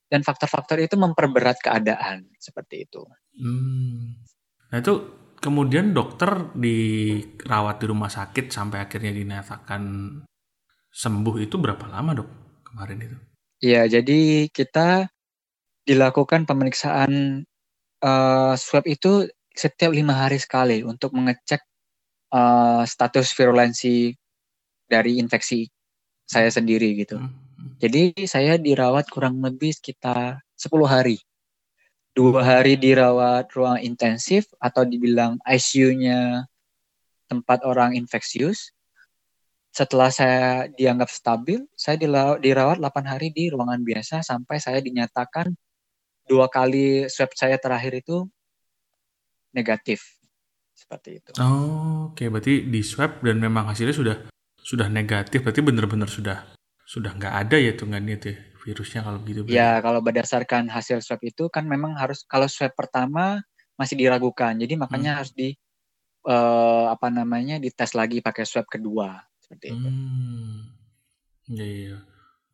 dan 0.09 0.25
faktor-faktor 0.25 0.81
itu 0.81 0.97
memperberat 0.97 1.61
keadaan 1.61 2.33
seperti 2.40 2.88
itu. 2.88 3.05
Hmm. 3.37 4.25
Nah 4.73 4.79
itu 4.81 4.94
kemudian 5.37 5.92
dokter 5.92 6.49
dirawat 6.57 7.85
di 7.85 7.87
rumah 7.87 8.09
sakit 8.09 8.49
sampai 8.49 8.88
akhirnya 8.88 9.12
dinyatakan 9.12 9.83
sembuh 10.88 11.37
itu 11.44 11.61
berapa 11.61 11.85
lama 11.92 12.25
dok 12.25 12.31
kemarin 12.64 12.99
itu? 13.05 13.16
Iya, 13.61 14.01
jadi 14.01 14.49
kita 14.49 15.12
dilakukan 15.85 16.49
pemeriksaan 16.49 17.44
uh, 18.01 18.55
swab 18.57 18.88
itu 18.88 19.29
setiap 19.53 19.92
lima 19.92 20.16
hari 20.16 20.40
sekali 20.40 20.81
untuk 20.81 21.12
mengecek 21.12 21.61
uh, 22.33 22.83
status 22.88 23.31
virulensi 23.37 24.16
dari 24.88 25.20
infeksi 25.20 25.68
saya 26.25 26.49
sendiri 26.49 26.97
gitu. 26.97 27.20
Hmm. 27.20 27.43
Jadi 27.81 28.27
saya 28.29 28.61
dirawat 28.61 29.09
kurang 29.09 29.40
lebih 29.40 29.74
sekitar 29.74 30.42
10 30.57 30.85
hari. 30.88 31.18
Dua 32.14 32.46
hari 32.46 32.79
dirawat 32.79 33.50
ruang 33.59 33.83
intensif 33.83 34.46
atau 34.62 34.87
dibilang 34.87 35.42
ICU-nya 35.42 36.46
tempat 37.27 37.66
orang 37.66 37.98
infeksius 37.98 38.70
setelah 39.74 40.07
saya 40.07 40.70
dianggap 40.70 41.11
stabil, 41.11 41.66
saya 41.74 41.98
dirawat 42.38 42.79
8 42.79 43.11
hari 43.11 43.35
di 43.35 43.50
ruangan 43.50 43.83
biasa 43.83 44.22
sampai 44.22 44.62
saya 44.62 44.79
dinyatakan 44.79 45.50
dua 46.31 46.46
kali 46.46 47.11
swab 47.11 47.35
saya 47.35 47.59
terakhir 47.59 47.98
itu 47.98 48.31
negatif. 49.50 50.14
Seperti 50.70 51.18
itu. 51.18 51.31
Oh, 51.42 52.14
oke. 52.14 52.22
Okay. 52.22 52.31
Berarti 52.31 52.55
di 52.70 52.81
swab 52.87 53.18
dan 53.27 53.42
memang 53.42 53.66
hasilnya 53.66 53.94
sudah 53.94 54.16
sudah 54.62 54.87
negatif. 54.87 55.42
Berarti 55.42 55.61
benar-benar 55.62 56.07
sudah 56.07 56.55
sudah 56.85 57.16
nggak 57.16 57.35
ada 57.49 57.57
ya 57.57 57.73
tungannya 57.73 58.16
tuh 58.20 58.37
virusnya 58.64 59.05
kalau 59.05 59.20
gitu. 59.29 59.44
Ya, 59.53 59.81
kalau 59.85 60.01
berdasarkan 60.01 60.73
hasil 60.73 61.05
swab 61.05 61.20
itu 61.20 61.53
kan 61.53 61.68
memang 61.68 62.01
harus 62.01 62.25
kalau 62.25 62.49
swab 62.49 62.73
pertama 62.73 63.44
masih 63.77 64.01
diragukan. 64.01 64.57
Jadi 64.57 64.75
makanya 64.81 65.16
hmm. 65.16 65.18
harus 65.20 65.33
di 65.37 65.53
uh, 66.25 66.88
apa 66.88 67.12
namanya 67.12 67.61
dites 67.61 67.92
lagi 67.92 68.25
pakai 68.25 68.44
swab 68.49 68.64
kedua 68.64 69.20
seperti 69.37 69.77
itu. 69.77 69.88
Hmm. 69.88 70.73
Iya, 71.44 71.66
iya. 71.68 71.99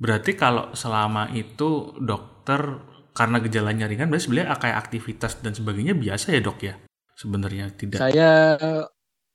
Berarti 0.00 0.34
kalau 0.34 0.74
selama 0.74 1.30
itu 1.30 1.94
dokter 2.02 2.82
karena 3.14 3.38
gejalanya 3.38 3.86
ringan, 3.86 4.10
berarti 4.10 4.26
sebenarnya 4.26 4.58
kayak 4.58 4.78
aktivitas 4.88 5.38
dan 5.38 5.52
sebagainya 5.54 5.94
biasa 5.94 6.34
ya 6.34 6.40
dok 6.42 6.58
ya? 6.66 6.74
Sebenarnya 7.14 7.70
tidak. 7.78 8.02
Saya 8.02 8.56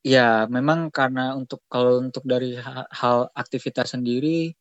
ya 0.05 0.49
memang 0.51 0.91
karena 0.91 1.38
untuk 1.38 1.63
kalau 1.71 2.01
untuk 2.03 2.27
dari 2.27 2.58
hal 2.91 3.29
aktivitas 3.31 3.95
sendiri 3.95 4.51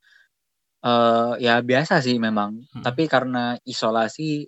uh, 0.85 1.35
ya 1.41 1.65
biasa 1.65 2.05
sih 2.05 2.21
memang. 2.21 2.63
Hmm. 2.71 2.85
Tapi 2.85 3.09
karena 3.09 3.57
isolasi 3.65 4.45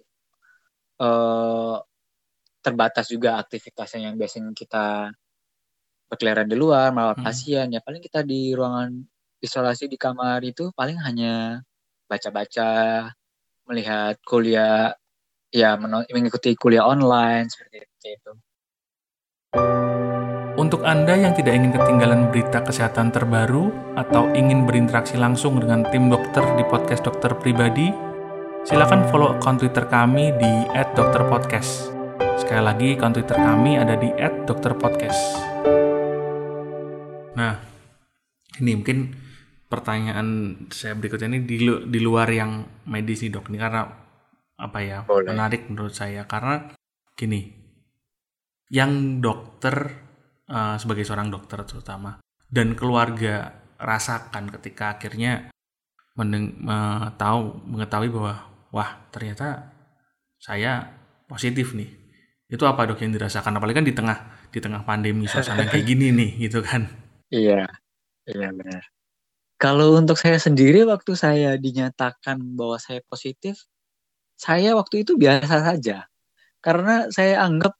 uh, 1.00 1.76
terbatas 2.60 3.08
juga 3.08 3.40
aktivitasnya 3.40 4.10
yang 4.10 4.14
biasanya 4.20 4.52
kita 4.52 5.10
berkeliaran 6.06 6.46
di 6.46 6.54
luar 6.54 6.94
merawat 6.94 7.18
hmm. 7.18 7.26
pasien 7.26 7.66
ya 7.74 7.80
paling 7.82 7.98
kita 7.98 8.22
di 8.22 8.54
ruangan 8.54 8.94
isolasi 9.42 9.90
di 9.90 9.98
kamar 9.98 10.38
itu 10.46 10.70
paling 10.74 10.98
hanya 11.02 11.62
baca-baca 12.06 13.10
melihat 13.66 14.14
kuliah 14.22 14.94
ya 15.50 15.74
mengikuti 16.10 16.54
kuliah 16.54 16.86
online 16.86 17.50
seperti 17.50 17.90
itu. 18.14 18.32
Untuk 20.56 20.88
Anda 20.88 21.12
yang 21.12 21.36
tidak 21.36 21.52
ingin 21.52 21.68
ketinggalan 21.68 22.32
berita 22.32 22.64
kesehatan 22.64 23.12
terbaru 23.12 23.68
atau 23.92 24.32
ingin 24.32 24.64
berinteraksi 24.64 25.20
langsung 25.20 25.60
dengan 25.60 25.84
tim 25.92 26.08
dokter 26.08 26.40
di 26.56 26.64
podcast 26.64 27.04
dokter 27.04 27.36
pribadi, 27.36 27.92
silakan 28.64 29.04
follow 29.12 29.36
akun 29.36 29.60
Twitter 29.60 29.84
kami 29.84 30.32
di 30.32 30.52
@dokterpodcast. 30.96 31.92
Sekali 32.40 32.62
lagi, 32.64 32.88
akun 32.96 33.12
Twitter 33.12 33.36
kami 33.36 33.76
ada 33.76 34.00
di 34.00 34.08
@dokterpodcast. 34.16 35.22
Nah, 37.36 37.60
ini 38.56 38.70
mungkin 38.80 39.12
pertanyaan 39.68 40.56
saya 40.72 40.96
berikutnya 40.96 41.36
ini 41.36 41.44
di, 41.44 41.68
di 41.68 42.00
luar 42.00 42.32
yang 42.32 42.64
medis 42.88 43.20
nih 43.20 43.28
dok, 43.28 43.52
ini 43.52 43.60
karena 43.60 43.92
apa 44.56 44.78
ya 44.80 45.04
Boleh. 45.04 45.36
menarik 45.36 45.68
menurut 45.68 45.92
saya 45.92 46.24
karena 46.24 46.72
gini, 47.12 47.44
yang 48.72 49.20
dokter 49.20 50.05
uh, 50.50 50.76
sebagai 50.78 51.06
seorang 51.06 51.30
dokter 51.30 51.62
terutama. 51.66 52.18
Dan 52.46 52.78
keluarga 52.78 53.52
rasakan 53.76 54.48
ketika 54.58 54.96
akhirnya 54.96 55.50
mendeng, 56.16 56.64
uh, 56.64 57.12
tahu 57.20 57.60
mengetahui 57.68 58.08
bahwa 58.08 58.34
wah 58.72 58.90
ternyata 59.12 59.72
saya 60.40 60.86
positif 61.26 61.74
nih. 61.74 61.90
Itu 62.46 62.62
apa 62.64 62.86
dok 62.86 63.02
yang 63.02 63.12
dirasakan? 63.14 63.58
Apalagi 63.58 63.82
kan 63.82 63.86
di 63.86 63.94
tengah 63.94 64.18
di 64.54 64.58
tengah 64.62 64.86
pandemi 64.86 65.26
suasana 65.26 65.66
kayak 65.66 65.86
gini 65.90 66.14
nih 66.14 66.30
gitu 66.48 66.62
kan. 66.62 66.86
Iya 67.28 67.66
iya 68.30 68.48
benar. 68.54 68.86
Kalau 69.56 69.96
untuk 69.96 70.20
saya 70.20 70.36
sendiri 70.36 70.84
waktu 70.84 71.16
saya 71.16 71.56
dinyatakan 71.56 72.38
bahwa 72.54 72.76
saya 72.76 73.00
positif 73.08 73.66
saya 74.36 74.76
waktu 74.76 75.02
itu 75.02 75.16
biasa 75.16 75.64
saja. 75.72 76.06
Karena 76.60 77.08
saya 77.08 77.40
anggap 77.42 77.74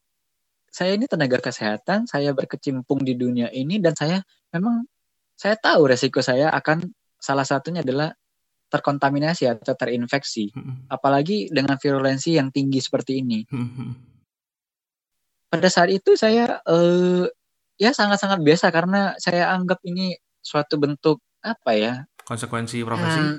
saya 0.76 0.92
ini 0.92 1.08
tenaga 1.08 1.40
kesehatan 1.40 2.04
saya 2.04 2.36
berkecimpung 2.36 3.00
di 3.00 3.16
dunia 3.16 3.48
ini 3.48 3.80
dan 3.80 3.96
saya 3.96 4.20
memang 4.52 4.84
saya 5.32 5.56
tahu 5.56 5.88
resiko 5.88 6.20
saya 6.20 6.52
akan 6.52 6.84
salah 7.16 7.48
satunya 7.48 7.80
adalah 7.80 8.12
terkontaminasi 8.68 9.48
atau 9.48 9.72
terinfeksi. 9.72 10.52
hmm 10.52 10.92
Apalagi 10.92 11.48
dengan 11.48 11.80
virulensi 11.80 12.36
yang 12.36 12.52
tinggi 12.52 12.82
seperti 12.84 13.24
ini. 13.24 13.46
hmm 13.48 13.90
Pada 15.48 15.68
saat 15.70 15.88
itu 15.94 16.18
saya 16.18 16.60
uh, 16.66 17.24
ya 17.80 17.94
sangat-sangat 17.94 18.42
biasa 18.42 18.68
karena 18.74 19.14
saya 19.16 19.54
anggap 19.54 19.80
ini 19.86 20.12
suatu 20.42 20.76
bentuk 20.76 21.22
apa 21.40 21.72
ya? 21.72 21.94
Konsekuensi 22.26 22.82
profesi. 22.82 23.20
Hmm, 23.22 23.38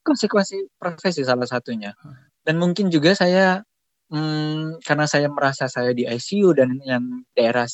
konsekuensi 0.00 0.56
profesi 0.78 1.26
salah 1.26 1.44
satunya. 1.44 1.90
Dan 2.46 2.62
mungkin 2.62 2.88
juga 2.88 3.12
saya 3.18 3.66
hmm, 4.10 4.84
karena 4.84 5.06
saya 5.08 5.28
merasa 5.30 5.70
saya 5.70 5.94
di 5.94 6.04
ICU 6.04 6.52
dan 6.56 6.80
yang 6.84 7.04
daerah 7.32 7.64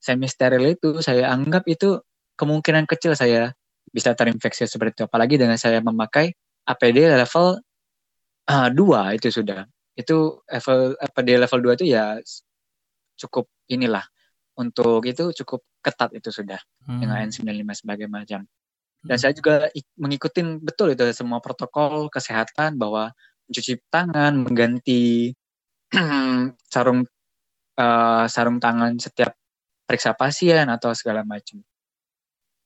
semi 0.00 0.28
steril 0.28 0.76
itu 0.76 1.00
saya 1.00 1.32
anggap 1.32 1.64
itu 1.66 2.00
kemungkinan 2.36 2.84
kecil 2.84 3.16
saya 3.16 3.56
bisa 3.90 4.12
terinfeksi 4.12 4.68
seperti 4.68 5.02
itu. 5.02 5.04
Apalagi 5.08 5.40
dengan 5.40 5.56
saya 5.56 5.80
memakai 5.80 6.34
APD 6.68 7.08
level 7.16 7.58
uh, 8.50 8.68
2 8.70 9.18
itu 9.18 9.28
sudah. 9.32 9.64
Itu 9.96 10.44
level 10.44 10.94
APD 11.00 11.28
level 11.40 11.60
2 11.72 11.76
itu 11.80 11.84
ya 11.96 12.20
cukup 13.16 13.48
inilah 13.72 14.04
untuk 14.60 15.04
itu 15.08 15.32
cukup 15.42 15.64
ketat 15.80 16.12
itu 16.12 16.28
sudah 16.28 16.60
hmm. 16.88 17.00
dengan 17.00 17.16
N95 17.28 17.84
sebagai 17.84 18.06
macam. 18.08 18.44
Dan 19.00 19.16
hmm. 19.16 19.22
saya 19.22 19.32
juga 19.32 19.68
mengikuti 19.96 20.44
betul 20.60 20.92
itu 20.92 21.04
semua 21.16 21.40
protokol 21.40 22.12
kesehatan 22.12 22.76
bahwa 22.76 23.12
mencuci 23.46 23.78
tangan, 23.88 24.42
mengganti 24.42 25.32
sarung 26.72 27.06
uh, 27.78 28.24
sarung 28.26 28.58
tangan 28.58 28.98
setiap 28.98 29.36
periksa 29.86 30.16
pasien 30.18 30.66
atau 30.66 30.90
segala 30.92 31.22
macam. 31.22 31.62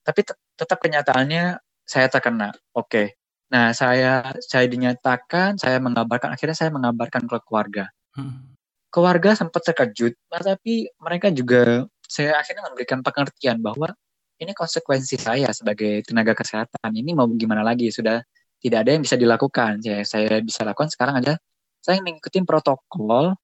Tapi 0.01 0.21
tetap 0.57 0.79
kenyataannya 0.81 1.61
saya 1.85 2.07
terkena. 2.09 2.55
Oke. 2.73 2.89
Okay. 2.89 3.07
Nah, 3.51 3.75
saya 3.75 4.31
saya 4.47 4.71
dinyatakan, 4.71 5.59
saya 5.59 5.83
mengabarkan 5.83 6.39
akhirnya 6.39 6.55
saya 6.55 6.71
mengabarkan 6.71 7.27
ke 7.27 7.37
keluarga. 7.43 7.91
Hmm. 8.15 8.55
Keluarga 8.91 9.35
sempat 9.35 9.63
terkejut, 9.67 10.15
tapi 10.31 10.91
mereka 10.99 11.31
juga 11.31 11.87
saya 12.11 12.39
akhirnya 12.39 12.67
memberikan 12.67 13.03
pengertian 13.07 13.63
bahwa 13.63 13.95
ini 14.41 14.51
konsekuensi 14.55 15.15
saya 15.19 15.51
sebagai 15.55 16.03
tenaga 16.07 16.35
kesehatan. 16.35 16.91
Ini 16.91 17.15
mau 17.15 17.27
gimana 17.31 17.63
lagi? 17.63 17.91
Sudah 17.93 18.23
tidak 18.59 18.79
ada 18.87 18.91
yang 18.99 19.03
bisa 19.03 19.15
dilakukan. 19.19 19.83
Saya 19.83 20.03
saya 20.07 20.39
bisa 20.43 20.63
lakukan 20.67 20.91
sekarang 20.91 21.23
aja. 21.23 21.39
Saya 21.81 22.05
mengikuti 22.05 22.41
protokol 22.45 23.37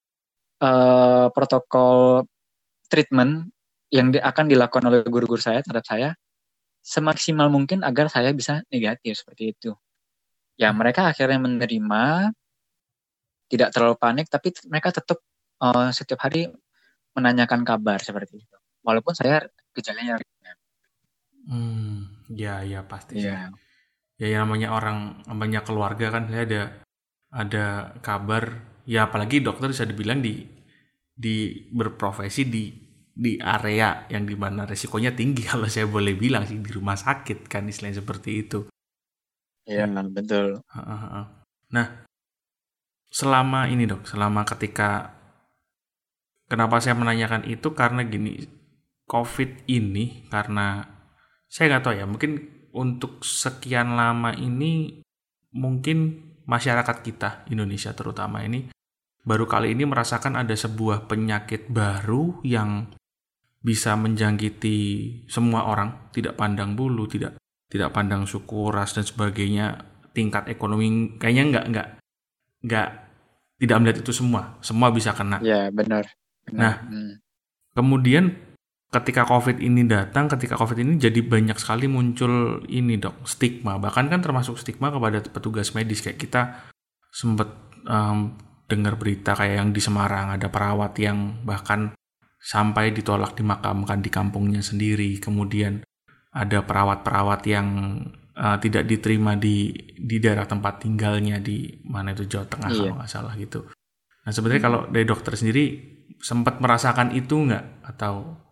uh, 0.60 1.26
protokol 1.32 2.24
treatment 2.86 3.50
yang 3.90 4.12
di, 4.12 4.18
akan 4.20 4.44
dilakukan 4.50 4.84
oleh 4.86 5.00
guru-guru 5.06 5.40
saya 5.40 5.62
terhadap 5.62 5.86
saya 5.86 6.08
semaksimal 6.86 7.50
mungkin 7.50 7.82
agar 7.82 8.06
saya 8.06 8.30
bisa 8.30 8.62
negatif 8.70 9.18
seperti 9.18 9.56
itu. 9.56 9.74
Ya 10.54 10.70
mereka 10.70 11.10
akhirnya 11.10 11.42
menerima, 11.42 12.30
tidak 13.50 13.68
terlalu 13.74 13.96
panik, 13.98 14.26
tapi 14.30 14.54
mereka 14.70 14.94
tetap 14.94 15.18
uh, 15.60 15.90
setiap 15.90 16.22
hari 16.22 16.48
menanyakan 17.12 17.66
kabar 17.66 17.98
seperti 17.98 18.46
itu. 18.46 18.56
Walaupun 18.86 19.18
saya 19.18 19.50
gejalanya 19.74 20.22
ringan. 20.22 20.56
Hmm, 21.46 21.96
ya 22.30 22.62
ya 22.62 22.86
pasti. 22.86 23.18
Ya. 23.18 23.50
Ya 24.16 24.26
yang 24.32 24.48
namanya 24.48 24.72
orang, 24.72 25.20
namanya 25.28 25.60
keluarga 25.60 26.08
kan 26.08 26.30
saya 26.32 26.42
ada 26.48 26.62
ada 27.32 27.96
kabar. 28.02 28.74
Ya 28.86 29.10
apalagi 29.10 29.42
dokter 29.42 29.70
bisa 29.70 29.82
dibilang 29.82 30.22
di 30.22 30.46
di 31.16 31.66
berprofesi 31.72 32.46
di 32.46 32.64
di 33.16 33.40
area 33.40 34.04
yang 34.12 34.28
di 34.28 34.36
mana 34.36 34.68
resikonya 34.68 35.16
tinggi 35.16 35.42
kalau 35.50 35.66
saya 35.66 35.88
boleh 35.88 36.12
bilang 36.12 36.44
sih 36.44 36.60
di 36.60 36.70
rumah 36.70 36.94
sakit 36.94 37.48
kan 37.48 37.64
istilahnya 37.66 38.04
seperti 38.04 38.30
itu. 38.44 38.58
Iya 39.66 39.88
betul. 40.12 40.62
Nah 41.74 41.86
selama 43.10 43.66
ini 43.72 43.88
dok, 43.88 44.06
selama 44.06 44.46
ketika 44.46 45.16
kenapa 46.46 46.78
saya 46.78 46.94
menanyakan 46.94 47.48
itu 47.50 47.74
karena 47.74 48.06
gini 48.06 48.46
COVID 49.06 49.70
ini 49.70 50.26
karena 50.30 50.82
saya 51.46 51.78
nggak 51.78 51.82
tahu 51.82 51.94
ya 51.94 52.06
mungkin 52.06 52.32
untuk 52.74 53.22
sekian 53.22 53.94
lama 53.94 54.34
ini 54.34 55.00
mungkin 55.54 56.25
masyarakat 56.46 56.96
kita 57.02 57.46
Indonesia 57.50 57.92
terutama 57.92 58.42
ini 58.46 58.70
baru 59.26 59.44
kali 59.50 59.74
ini 59.74 59.82
merasakan 59.82 60.38
ada 60.38 60.54
sebuah 60.54 61.10
penyakit 61.10 61.66
baru 61.66 62.38
yang 62.46 62.86
bisa 63.66 63.98
menjangkiti 63.98 64.78
semua 65.26 65.66
orang, 65.66 66.14
tidak 66.14 66.38
pandang 66.38 66.78
bulu, 66.78 67.10
tidak 67.10 67.34
tidak 67.66 67.90
pandang 67.90 68.22
suku, 68.22 68.70
ras 68.70 68.94
dan 68.94 69.02
sebagainya, 69.02 69.74
tingkat 70.14 70.46
ekonomi 70.46 71.18
kayaknya 71.18 71.44
nggak 71.50 71.64
nggak 71.74 71.88
nggak 72.62 72.88
tidak 73.58 73.76
melihat 73.82 73.98
itu 74.06 74.12
semua, 74.14 74.54
semua 74.62 74.94
bisa 74.94 75.10
kena. 75.10 75.42
Ya 75.42 75.66
benar. 75.74 76.06
benar. 76.46 76.54
Nah, 76.54 76.74
hmm. 76.86 77.12
kemudian 77.74 78.38
ketika 79.00 79.28
COVID 79.28 79.60
ini 79.60 79.84
datang, 79.84 80.28
ketika 80.32 80.56
COVID 80.56 80.80
ini 80.80 80.96
jadi 80.96 81.20
banyak 81.20 81.56
sekali 81.60 81.86
muncul 81.86 82.64
ini 82.68 82.96
dok 82.96 83.28
stigma, 83.28 83.76
bahkan 83.76 84.08
kan 84.08 84.24
termasuk 84.24 84.56
stigma 84.56 84.88
kepada 84.88 85.20
petugas 85.28 85.76
medis 85.76 86.00
kayak 86.00 86.16
kita 86.16 86.72
sempat 87.12 87.52
um, 87.84 88.36
dengar 88.66 88.98
berita 88.98 89.36
kayak 89.36 89.62
yang 89.62 89.70
di 89.70 89.80
Semarang 89.80 90.34
ada 90.34 90.48
perawat 90.50 90.96
yang 90.98 91.44
bahkan 91.46 91.94
sampai 92.40 92.94
ditolak 92.94 93.34
dimakamkan 93.38 94.02
di 94.02 94.10
kampungnya 94.10 94.62
sendiri. 94.62 95.18
Kemudian 95.18 95.82
ada 96.36 96.62
perawat-perawat 96.62 97.40
yang 97.48 97.68
uh, 98.36 98.56
tidak 98.60 98.84
diterima 98.84 99.34
di 99.34 99.72
di 99.96 100.16
daerah 100.20 100.44
tempat 100.44 100.84
tinggalnya 100.84 101.40
di 101.40 101.80
mana 101.88 102.12
itu 102.12 102.28
Jawa 102.28 102.46
Tengah 102.46 102.70
iya. 102.70 102.78
kalau 102.78 102.94
nggak 103.00 103.10
salah 103.10 103.34
gitu. 103.34 103.60
Nah 104.26 104.32
sebenarnya 104.34 104.62
hmm. 104.62 104.68
kalau 104.68 104.80
dari 104.92 105.06
dokter 105.08 105.32
sendiri 105.34 105.64
sempat 106.20 106.60
merasakan 106.60 107.16
itu 107.16 107.34
nggak 107.34 107.86
atau 107.96 108.45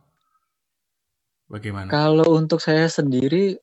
bagaimana? 1.55 1.87
Kalau 1.87 2.35
untuk 2.35 2.59
saya 2.59 2.91
sendiri, 2.91 3.55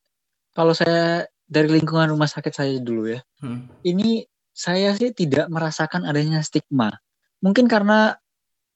kalau 0.56 0.72
saya 0.72 1.28
dari 1.44 1.68
lingkungan 1.68 2.08
rumah 2.08 2.24
sakit 2.24 2.52
saya 2.56 2.80
dulu 2.80 3.12
ya, 3.12 3.20
hmm. 3.44 3.84
ini 3.84 4.24
saya 4.56 4.96
sih 4.96 5.12
tidak 5.12 5.52
merasakan 5.52 6.08
adanya 6.08 6.40
stigma. 6.40 6.96
Mungkin 7.44 7.68
karena 7.68 8.16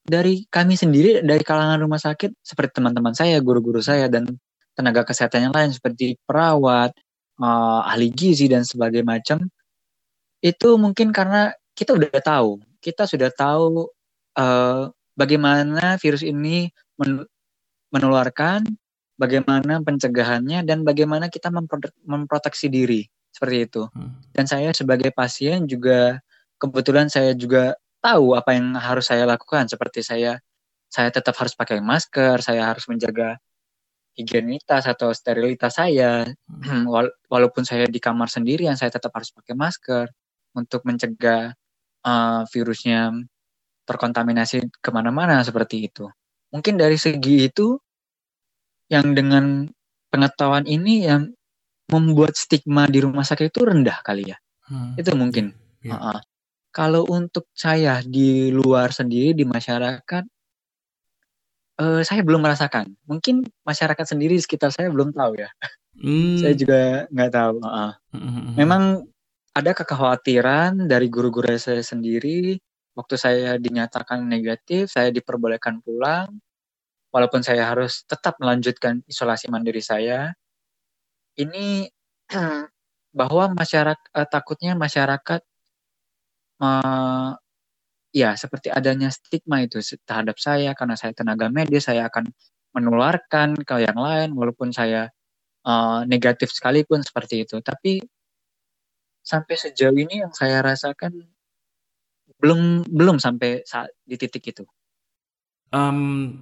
dari 0.05 0.45
kami 0.53 0.77
sendiri 0.77 1.25
dari 1.25 1.41
kalangan 1.41 1.81
rumah 1.81 1.99
sakit 1.99 2.45
seperti 2.45 2.79
teman-teman 2.79 3.17
saya, 3.17 3.41
guru-guru 3.41 3.81
saya 3.81 4.13
dan 4.13 4.29
tenaga 4.77 5.09
kesehatan 5.09 5.49
yang 5.49 5.55
lain 5.57 5.73
seperti 5.73 6.21
perawat, 6.29 6.93
uh, 7.41 7.81
ahli 7.89 8.13
gizi 8.13 8.47
dan 8.47 8.63
sebagainya 8.63 9.09
macam 9.09 9.39
itu 10.45 10.69
mungkin 10.77 11.11
karena 11.11 11.53
kita 11.77 11.97
udah 11.97 12.21
tahu, 12.21 12.61
kita 12.81 13.09
sudah 13.09 13.33
tahu 13.33 13.89
uh, 14.37 14.89
bagaimana 15.17 15.97
virus 16.01 16.25
ini 16.25 16.71
men 17.01 17.25
menularkan, 17.91 18.67
bagaimana 19.17 19.81
pencegahannya 19.81 20.65
dan 20.65 20.85
bagaimana 20.85 21.33
kita 21.33 21.53
memproteksi 22.05 22.69
diri 22.69 23.05
seperti 23.33 23.57
itu. 23.69 23.83
Hmm. 23.93 24.17
Dan 24.33 24.45
saya 24.49 24.73
sebagai 24.73 25.13
pasien 25.13 25.69
juga 25.69 26.21
kebetulan 26.57 27.13
saya 27.13 27.37
juga 27.37 27.77
tahu 28.01 28.37
apa 28.37 28.57
yang 28.57 28.77
harus 28.77 29.09
saya 29.09 29.29
lakukan 29.29 29.69
seperti 29.69 30.01
saya 30.01 30.41
saya 30.87 31.11
tetap 31.11 31.35
harus 31.37 31.53
pakai 31.53 31.83
masker, 31.83 32.41
saya 32.41 32.71
harus 32.71 32.87
menjaga 32.87 33.37
higienitas 34.17 34.89
atau 34.89 35.13
sterilitas 35.13 35.77
saya. 35.77 36.25
Hmm. 36.49 36.89
Walaupun 37.33 37.69
saya 37.69 37.85
di 37.91 38.01
kamar 38.01 38.33
sendirian, 38.33 38.79
saya 38.79 38.89
tetap 38.95 39.13
harus 39.13 39.29
pakai 39.35 39.53
masker 39.53 40.09
untuk 40.57 40.87
mencegah 40.89 41.53
uh, 42.07 42.43
virusnya 42.49 43.13
terkontaminasi 43.87 44.73
ke 44.81 44.91
mana-mana 44.91 45.45
seperti 45.45 45.93
itu. 45.93 46.09
Mungkin 46.51 46.81
dari 46.81 46.97
segi 46.97 47.51
itu, 47.53 47.77
yang 48.87 49.14
dengan 49.14 49.66
pengetahuan 50.11 50.64
ini 50.64 51.07
yang 51.07 51.35
membuat 51.90 52.35
stigma 52.35 52.90
di 52.90 53.03
rumah 53.03 53.22
sakit 53.22 53.51
itu 53.51 53.62
rendah 53.62 54.03
kali 54.03 54.31
ya. 54.31 54.38
Hmm. 54.66 54.99
Itu 54.99 55.14
mungkin. 55.14 55.55
Yeah. 55.83 55.99
Uh 55.99 56.18
-uh. 56.18 56.20
Kalau 56.75 57.09
untuk 57.09 57.49
saya 57.57 58.03
di 58.05 58.53
luar 58.53 58.92
sendiri 58.92 59.33
di 59.33 59.46
masyarakat, 59.46 60.25
uh, 61.81 62.03
saya 62.03 62.20
belum 62.27 62.42
merasakan. 62.42 62.92
Mungkin 63.07 63.46
masyarakat 63.64 64.07
sendiri 64.07 64.37
di 64.37 64.42
sekitar 64.42 64.75
saya 64.75 64.90
belum 64.90 65.14
tahu 65.14 65.38
ya. 65.40 65.51
Hmm. 65.96 66.37
saya 66.37 66.53
juga 66.53 67.09
nggak 67.09 67.33
tahu. 67.33 67.57
Uh 67.64 67.68
-uh. 68.12 68.53
Memang 68.59 69.09
ada 69.57 69.72
kekhawatiran 69.72 70.85
dari 70.85 71.09
guru-guru 71.09 71.57
saya 71.57 71.81
sendiri. 71.81 72.61
Waktu 72.96 73.14
saya 73.16 73.51
dinyatakan 73.61 74.25
negatif, 74.25 74.92
saya 74.92 75.12
diperbolehkan 75.12 75.81
pulang. 75.85 76.40
Walaupun 77.17 77.41
saya 77.41 77.73
harus 77.73 78.05
tetap 78.05 78.37
melanjutkan 78.37 79.01
isolasi 79.09 79.49
mandiri 79.49 79.81
saya. 79.81 80.37
Ini 81.41 81.89
bahwa 83.19 83.57
masyarakat 83.57 84.13
uh, 84.13 84.29
takutnya 84.29 84.77
masyarakat 84.77 85.41
uh, 86.61 87.33
ya 88.13 88.37
seperti 88.37 88.69
adanya 88.69 89.09
stigma 89.09 89.65
itu 89.65 89.81
terhadap 90.05 90.37
saya 90.37 90.77
karena 90.77 90.97
saya 91.01 91.13
tenaga 91.17 91.49
medis 91.49 91.89
saya 91.89 92.09
akan 92.09 92.29
menularkan 92.77 93.57
ke 93.61 93.77
yang 93.81 93.97
lain 93.97 94.37
walaupun 94.37 94.73
saya 94.73 95.09
uh, 95.65 96.05
negatif 96.05 96.53
sekalipun 96.53 97.01
seperti 97.01 97.49
itu 97.49 97.61
tapi 97.65 98.05
sampai 99.25 99.55
sejauh 99.57 99.97
ini 99.97 100.25
yang 100.25 100.33
saya 100.33 100.61
rasakan 100.65 101.25
belum 102.37 102.85
belum 102.85 103.17
sampai 103.17 103.65
saat 103.65 103.93
di 104.05 104.17
titik 104.21 104.45
itu 104.53 104.65
um, 105.73 106.37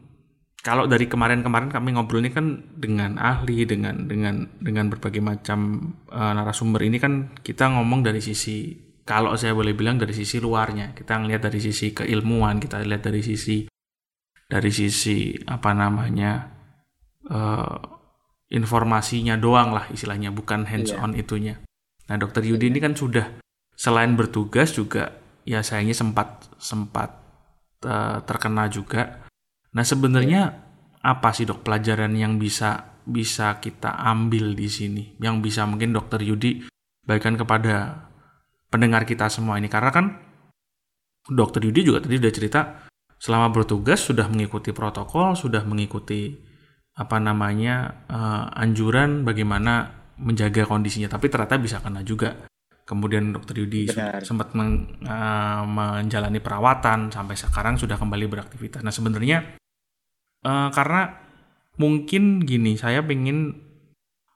kalau 0.64 0.88
dari 0.88 1.04
kemarin-kemarin 1.04 1.68
kami 1.68 1.92
ngobrol 1.92 2.24
ini 2.24 2.32
kan 2.32 2.64
dengan 2.72 3.20
ahli, 3.20 3.68
dengan 3.68 4.08
dengan 4.08 4.48
dengan 4.56 4.88
berbagai 4.88 5.20
macam 5.20 5.92
uh, 6.08 6.32
narasumber 6.32 6.80
ini 6.88 6.96
kan 6.96 7.36
kita 7.44 7.68
ngomong 7.68 8.00
dari 8.00 8.24
sisi 8.24 8.72
kalau 9.04 9.36
saya 9.36 9.52
boleh 9.52 9.76
bilang 9.76 10.00
dari 10.00 10.16
sisi 10.16 10.40
luarnya, 10.40 10.96
kita 10.96 11.20
ngelihat 11.20 11.52
dari 11.52 11.60
sisi 11.60 11.92
keilmuan, 11.92 12.56
kita 12.56 12.80
lihat 12.80 13.04
dari 13.04 13.20
sisi 13.20 13.68
dari 14.48 14.72
sisi 14.72 15.36
apa 15.44 15.76
namanya 15.76 16.48
uh, 17.28 17.76
informasinya 18.48 19.36
doang 19.36 19.76
lah 19.76 19.84
istilahnya, 19.92 20.32
bukan 20.32 20.64
hands 20.64 20.96
on 20.96 21.12
iya. 21.12 21.20
itunya. 21.20 21.54
Nah, 22.08 22.16
Dokter 22.16 22.40
Yudi 22.40 22.72
ini 22.72 22.80
kan 22.80 22.96
sudah 22.96 23.28
selain 23.76 24.16
bertugas 24.16 24.72
juga 24.72 25.12
ya 25.44 25.60
sayangnya 25.60 25.92
sempat 25.92 26.48
sempat 26.56 27.20
uh, 27.84 28.24
terkena 28.24 28.72
juga 28.72 29.23
Nah 29.74 29.82
sebenarnya 29.82 30.42
apa 31.04 31.28
sih 31.36 31.44
dok 31.44 31.66
pelajaran 31.66 32.14
yang 32.16 32.40
bisa 32.40 32.96
bisa 33.04 33.60
kita 33.60 33.92
ambil 34.00 34.56
di 34.56 34.68
sini, 34.70 35.04
yang 35.20 35.44
bisa 35.44 35.68
mungkin 35.68 35.92
dokter 35.92 36.22
Yudi 36.24 36.64
bagikan 37.04 37.36
kepada 37.36 38.08
pendengar 38.72 39.04
kita 39.04 39.28
semua 39.28 39.60
ini 39.60 39.68
karena 39.68 39.92
kan 39.92 40.06
dokter 41.28 41.60
Yudi 41.60 41.84
juga 41.84 42.00
tadi 42.00 42.16
sudah 42.16 42.32
cerita 42.32 42.60
selama 43.20 43.52
bertugas 43.52 44.00
sudah 44.04 44.28
mengikuti 44.28 44.72
protokol, 44.72 45.36
sudah 45.36 45.64
mengikuti 45.64 46.32
apa 46.94 47.18
namanya 47.18 48.06
uh, 48.06 48.54
anjuran 48.54 49.26
bagaimana 49.26 50.04
menjaga 50.14 50.62
kondisinya, 50.62 51.10
tapi 51.10 51.26
ternyata 51.26 51.58
bisa 51.58 51.82
kena 51.82 52.06
juga. 52.06 52.46
Kemudian 52.84 53.32
dokter 53.32 53.64
Yudi 53.64 53.88
Benar. 53.88 54.20
sempat 54.20 54.52
men, 54.52 55.00
uh, 55.08 55.64
menjalani 55.64 56.36
perawatan 56.36 57.08
sampai 57.08 57.32
sekarang 57.32 57.80
sudah 57.80 57.96
kembali 57.96 58.28
beraktivitas. 58.28 58.84
Nah 58.84 58.92
sebenarnya 58.92 59.56
Uh, 60.44 60.68
karena 60.70 61.16
mungkin 61.80 62.44
gini, 62.44 62.76
saya 62.76 63.00
pengen 63.00 63.64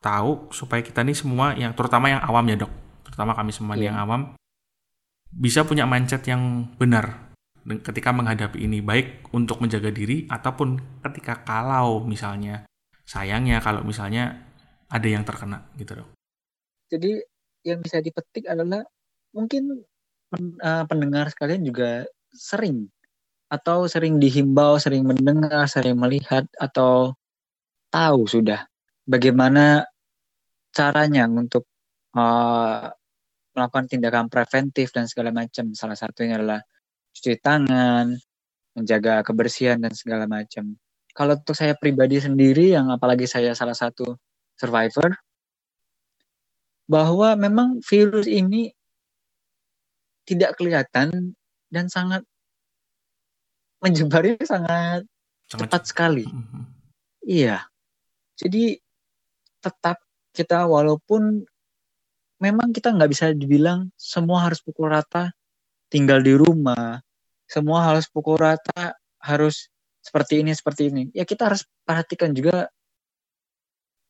tahu 0.01 0.49
supaya 0.51 0.81
kita 0.81 1.05
nih 1.05 1.15
semua 1.15 1.53
yang 1.55 1.77
terutama 1.77 2.09
yang 2.09 2.23
awam 2.25 2.49
ya 2.49 2.57
dok, 2.57 2.73
terutama 3.05 3.37
kami 3.37 3.53
semua 3.53 3.77
yeah. 3.77 3.93
yang 3.93 3.97
awam 3.99 4.39
bisa 5.29 5.67
punya 5.69 5.85
mindset 5.85 6.25
yang 6.25 6.73
benar 6.81 7.29
ketika 7.69 8.17
menghadapi 8.17 8.65
ini 8.65 8.81
baik 8.81 9.29
untuk 9.37 9.61
menjaga 9.61 9.93
diri 9.93 10.25
ataupun 10.25 10.81
ketika 11.05 11.45
kalau 11.45 12.01
misalnya 12.01 12.65
sayangnya 13.05 13.61
kalau 13.61 13.85
misalnya 13.85 14.49
ada 14.89 15.05
yang 15.05 15.21
terkena 15.21 15.69
gitu 15.77 16.01
dok. 16.01 16.09
Jadi 16.89 17.21
yang 17.69 17.85
bisa 17.85 18.01
dipetik 18.01 18.49
adalah 18.49 18.81
mungkin 19.37 19.85
eh, 20.41 20.85
pendengar 20.89 21.29
sekalian 21.29 21.61
juga 21.69 22.09
sering 22.33 22.89
atau 23.49 23.89
sering 23.89 24.21
dihimbau, 24.21 24.77
sering 24.77 25.09
mendengar, 25.09 25.65
sering 25.69 25.97
melihat 25.97 26.45
atau 26.61 27.17
tahu 27.89 28.29
sudah 28.29 28.69
bagaimana 29.09 29.89
caranya 30.69 31.25
untuk 31.25 31.65
uh, 32.13 32.93
melakukan 33.57 33.89
tindakan 33.89 34.29
preventif 34.29 34.93
dan 34.93 35.09
segala 35.09 35.33
macam. 35.33 35.73
Salah 35.73 35.97
satunya 35.97 36.37
adalah 36.37 36.61
cuci 37.17 37.41
tangan, 37.41 38.15
menjaga 38.77 39.25
kebersihan 39.25 39.81
dan 39.81 39.97
segala 39.97 40.29
macam. 40.29 40.77
Kalau 41.17 41.35
untuk 41.35 41.57
saya 41.59 41.75
pribadi 41.75 42.23
sendiri, 42.23 42.79
yang 42.79 42.95
apalagi 42.95 43.27
saya 43.27 43.51
salah 43.57 43.75
satu 43.75 44.15
survivor, 44.55 45.19
bahwa 46.87 47.35
memang 47.35 47.83
virus 47.83 48.31
ini 48.31 48.71
tidak 50.23 50.55
kelihatan 50.55 51.35
dan 51.73 51.91
sangat 51.91 52.23
menyebarnya 53.79 54.43
sangat, 54.43 55.03
sangat 55.47 55.69
cepat 55.69 55.83
sekali. 55.87 56.27
Mm-hmm. 56.27 56.63
Iya. 57.29 57.59
Jadi 58.39 58.79
tetap 59.59 59.99
kita 60.31 60.67
walaupun 60.71 61.43
memang 62.39 62.71
kita 62.71 62.95
nggak 62.95 63.11
bisa 63.11 63.35
dibilang 63.35 63.91
semua 63.99 64.47
harus 64.47 64.63
pukul 64.63 64.95
rata 64.95 65.35
tinggal 65.91 66.23
di 66.23 66.39
rumah, 66.39 67.03
semua 67.51 67.83
harus 67.91 68.07
pukul 68.07 68.39
rata 68.39 68.95
harus 69.19 69.67
seperti 69.99 70.47
ini 70.47 70.55
seperti 70.55 70.89
ini. 70.89 71.03
Ya 71.11 71.27
kita 71.27 71.51
harus 71.51 71.67
perhatikan 71.83 72.31
juga 72.31 72.71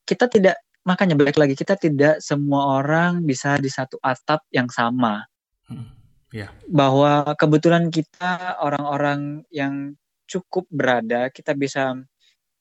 kita 0.04 0.28
tidak 0.28 0.57
makanya 0.85 1.16
balik 1.16 1.37
lagi 1.37 1.52
kita 1.52 1.76
tidak 1.76 2.20
semua 2.24 2.81
orang 2.81 3.20
bisa 3.24 3.57
di 3.61 3.68
satu 3.68 3.96
atap 4.00 4.44
yang 4.52 4.68
sama. 4.68 5.24
Hmm. 5.68 5.97
Yeah. 6.29 6.53
Bahwa 6.69 7.25
kebetulan 7.37 7.88
kita 7.88 8.61
orang-orang 8.61 9.49
yang 9.49 9.97
cukup 10.29 10.69
berada, 10.69 11.33
kita 11.33 11.57
bisa 11.57 11.97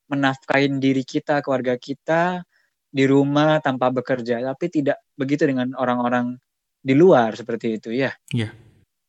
menafkain 0.07 0.79
diri 0.79 1.03
kita, 1.03 1.43
keluarga 1.43 1.75
kita 1.75 2.47
di 2.87 3.03
rumah 3.03 3.59
tanpa 3.59 3.91
bekerja, 3.91 4.39
tapi 4.39 4.71
tidak 4.71 5.03
begitu 5.19 5.43
dengan 5.43 5.75
orang-orang 5.75 6.39
di 6.79 6.95
luar 6.95 7.35
seperti 7.35 7.75
itu 7.75 7.91
ya. 7.91 8.15
Yeah. 8.31 8.55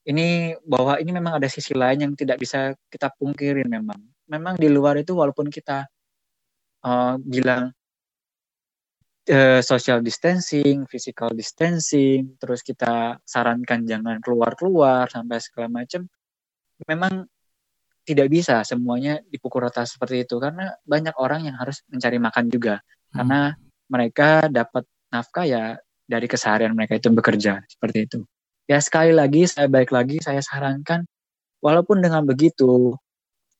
Ini 0.09 0.59
bahwa 0.67 0.99
ini 0.99 1.15
memang 1.15 1.39
ada 1.39 1.47
sisi 1.47 1.77
lain 1.77 2.03
yang 2.03 2.13
tidak 2.19 2.43
bisa 2.43 2.75
kita 2.91 3.15
pungkirin 3.15 3.71
memang. 3.71 4.01
Memang 4.27 4.59
di 4.59 4.67
luar 4.67 4.99
itu 4.99 5.15
walaupun 5.15 5.47
kita 5.53 5.87
uh, 6.83 7.15
bilang 7.23 7.71
uh, 9.31 9.61
social 9.63 10.01
distancing, 10.03 10.85
physical 10.89 11.31
distancing, 11.33 12.37
terus 12.41 12.65
kita 12.65 13.21
sarankan 13.23 13.85
jangan 13.85 14.19
keluar-keluar 14.25 15.09
sampai 15.09 15.39
segala 15.39 15.69
macam. 15.71 16.09
Memang 16.85 17.29
tidak 18.09 18.33
bisa 18.33 18.65
semuanya 18.65 19.21
dipukul 19.29 19.69
rata 19.69 19.85
seperti 19.85 20.25
itu 20.25 20.41
karena 20.41 20.73
banyak 20.81 21.13
orang 21.21 21.45
yang 21.45 21.61
harus 21.61 21.85
mencari 21.93 22.17
makan 22.17 22.49
juga 22.49 22.81
hmm. 22.81 23.13
karena 23.21 23.41
mereka 23.93 24.29
dapat 24.49 24.89
nafkah 25.13 25.45
ya 25.45 25.77
dari 26.09 26.25
keseharian 26.25 26.73
mereka 26.73 26.97
itu 26.97 27.13
bekerja 27.13 27.61
seperti 27.69 28.09
itu. 28.09 28.19
Ya 28.65 28.81
sekali 28.81 29.13
lagi 29.13 29.45
saya 29.45 29.69
baik 29.69 29.93
lagi 29.93 30.25
saya 30.25 30.41
sarankan 30.41 31.05
walaupun 31.61 32.01
dengan 32.01 32.25
begitu 32.25 32.97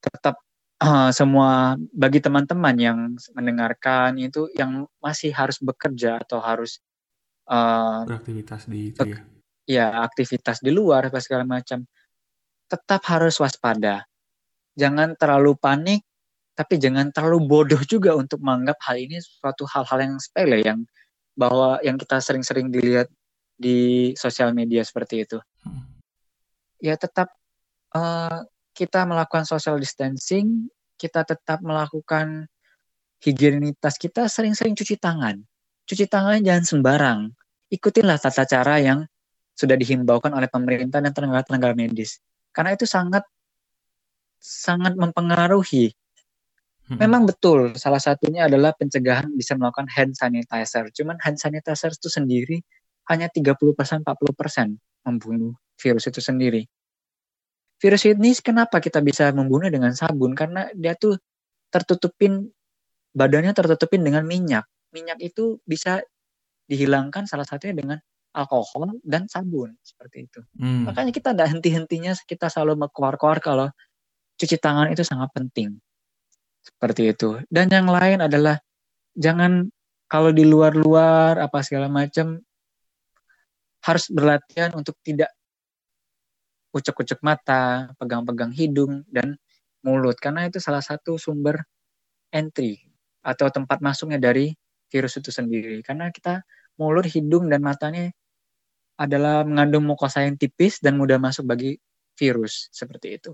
tetap 0.01 0.41
uh, 0.83 1.11
semua 1.11 1.75
bagi 1.91 2.23
teman-teman 2.23 2.77
yang 2.79 2.99
mendengarkan 3.35 4.19
itu 4.19 4.51
yang 4.55 4.87
masih 5.03 5.35
harus 5.35 5.59
bekerja 5.59 6.23
atau 6.23 6.39
harus 6.39 6.79
uh, 7.51 8.07
beraktivitas 8.07 8.67
di 8.71 8.95
itu 8.95 9.03
ya. 9.05 9.21
Ya, 9.69 9.87
aktivitas 10.01 10.65
di 10.65 10.73
luar 10.73 11.13
apa 11.13 11.21
segala 11.21 11.45
macam. 11.45 11.85
Tetap 12.73 13.05
harus 13.05 13.37
waspada. 13.37 14.09
Jangan 14.81 15.13
terlalu 15.21 15.53
panik, 15.61 16.09
tapi 16.57 16.81
jangan 16.81 17.13
terlalu 17.13 17.45
bodoh 17.45 17.83
juga 17.85 18.17
untuk 18.17 18.41
menganggap 18.41 18.81
hal 18.89 18.97
ini 18.97 19.21
suatu 19.21 19.69
hal-hal 19.69 19.99
yang 20.09 20.17
sepele 20.17 20.59
yang 20.65 20.81
bahwa 21.37 21.77
yang 21.85 22.01
kita 22.01 22.17
sering-sering 22.17 22.73
dilihat 22.73 23.13
di 23.61 24.11
sosial 24.17 24.57
media 24.57 24.81
seperti 24.81 25.29
itu. 25.29 25.37
Hmm. 25.69 25.85
Ya 26.81 26.97
tetap 26.97 27.29
uh, 27.93 28.49
kita 28.79 29.03
melakukan 29.03 29.43
social 29.43 29.75
distancing, 29.83 30.71
kita 30.95 31.27
tetap 31.27 31.59
melakukan 31.67 32.47
higienitas 33.19 33.99
kita 33.99 34.31
sering-sering 34.31 34.79
cuci 34.79 34.95
tangan. 34.95 35.43
Cuci 35.91 36.07
tangan 36.07 36.39
jangan 36.39 36.63
sembarang. 36.63 37.21
Ikutinlah 37.75 38.23
tata 38.23 38.47
cara 38.47 38.79
yang 38.79 39.03
sudah 39.59 39.75
dihimbaukan 39.75 40.31
oleh 40.31 40.47
pemerintah 40.47 41.03
dan 41.03 41.11
tenaga-tenaga 41.11 41.75
medis. 41.75 42.23
Karena 42.55 42.79
itu 42.79 42.87
sangat 42.87 43.27
sangat 44.39 44.95
mempengaruhi 44.95 45.91
Hmm. 46.89 46.97
Memang 47.05 47.29
betul, 47.29 47.77
salah 47.77 48.01
satunya 48.01 48.49
adalah 48.49 48.73
pencegahan 48.73 49.29
bisa 49.37 49.53
melakukan 49.53 49.93
hand 49.93 50.17
sanitizer. 50.17 50.89
Cuman 50.97 51.21
hand 51.21 51.37
sanitizer 51.37 51.93
itu 51.93 52.09
sendiri 52.09 52.65
hanya 53.13 53.29
30% 53.29 54.09
40% 54.09 55.05
membunuh 55.05 55.53
virus 55.77 56.09
itu 56.09 56.25
sendiri. 56.25 56.65
Virus 57.79 58.03
ini 58.11 58.35
kenapa 58.43 58.83
kita 58.83 58.99
bisa 58.99 59.31
membunuh 59.31 59.71
dengan 59.71 59.95
sabun? 59.95 60.35
Karena 60.35 60.67
dia 60.75 60.99
tuh 60.99 61.15
tertutupin 61.71 62.51
badannya 63.15 63.55
tertutupin 63.55 64.03
dengan 64.03 64.27
minyak. 64.27 64.67
Minyak 64.91 65.23
itu 65.23 65.63
bisa 65.63 66.03
dihilangkan 66.67 67.25
salah 67.31 67.47
satunya 67.47 67.79
dengan 67.79 67.99
alkohol 68.35 68.99
dan 69.07 69.31
sabun 69.31 69.79
seperti 69.81 70.29
itu. 70.29 70.41
Hmm. 70.59 70.91
Makanya 70.91 71.13
kita 71.15 71.33
tidak 71.33 71.49
henti-hentinya 71.55 72.13
kita 72.27 72.51
selalu 72.53 72.87
mengkuar-kuar 72.87 73.39
kalau 73.41 73.71
cuci 74.39 74.59
tangan 74.59 74.91
itu 74.91 75.03
sangat 75.07 75.31
penting. 75.35 75.79
Seperti 76.63 77.15
itu. 77.15 77.41
Dan 77.49 77.73
yang 77.73 77.89
lain 77.89 78.21
adalah 78.23 78.61
jangan 79.17 79.71
kalau 80.07 80.31
di 80.33 80.45
luar-luar 80.45 81.41
apa 81.41 81.59
segala 81.65 81.87
macam 81.87 82.39
harus 83.83 84.05
berlatihan 84.11 84.75
untuk 84.75 84.99
tidak 85.01 85.33
ucek-ucek 86.79 87.21
mata, 87.27 87.91
pegang-pegang 87.99 88.55
hidung 88.55 89.03
dan 89.11 89.37
mulut 89.83 90.19
karena 90.19 90.47
itu 90.47 90.59
salah 90.63 90.83
satu 90.83 91.19
sumber 91.19 91.63
entry 92.31 92.79
atau 93.23 93.51
tempat 93.51 93.83
masuknya 93.83 94.23
dari 94.23 94.55
virus 94.89 95.21
itu 95.21 95.29
sendiri. 95.35 95.83
Karena 95.85 96.09
kita 96.09 96.43
mulut, 96.81 97.05
hidung 97.11 97.51
dan 97.51 97.61
matanya 97.61 98.15
adalah 98.99 99.47
mengandung 99.47 99.87
mukosa 99.87 100.27
yang 100.27 100.35
tipis 100.35 100.83
dan 100.83 100.99
mudah 100.99 101.23
masuk 101.23 101.47
bagi 101.47 101.79
virus 102.19 102.67
seperti 102.75 103.21
itu. 103.21 103.33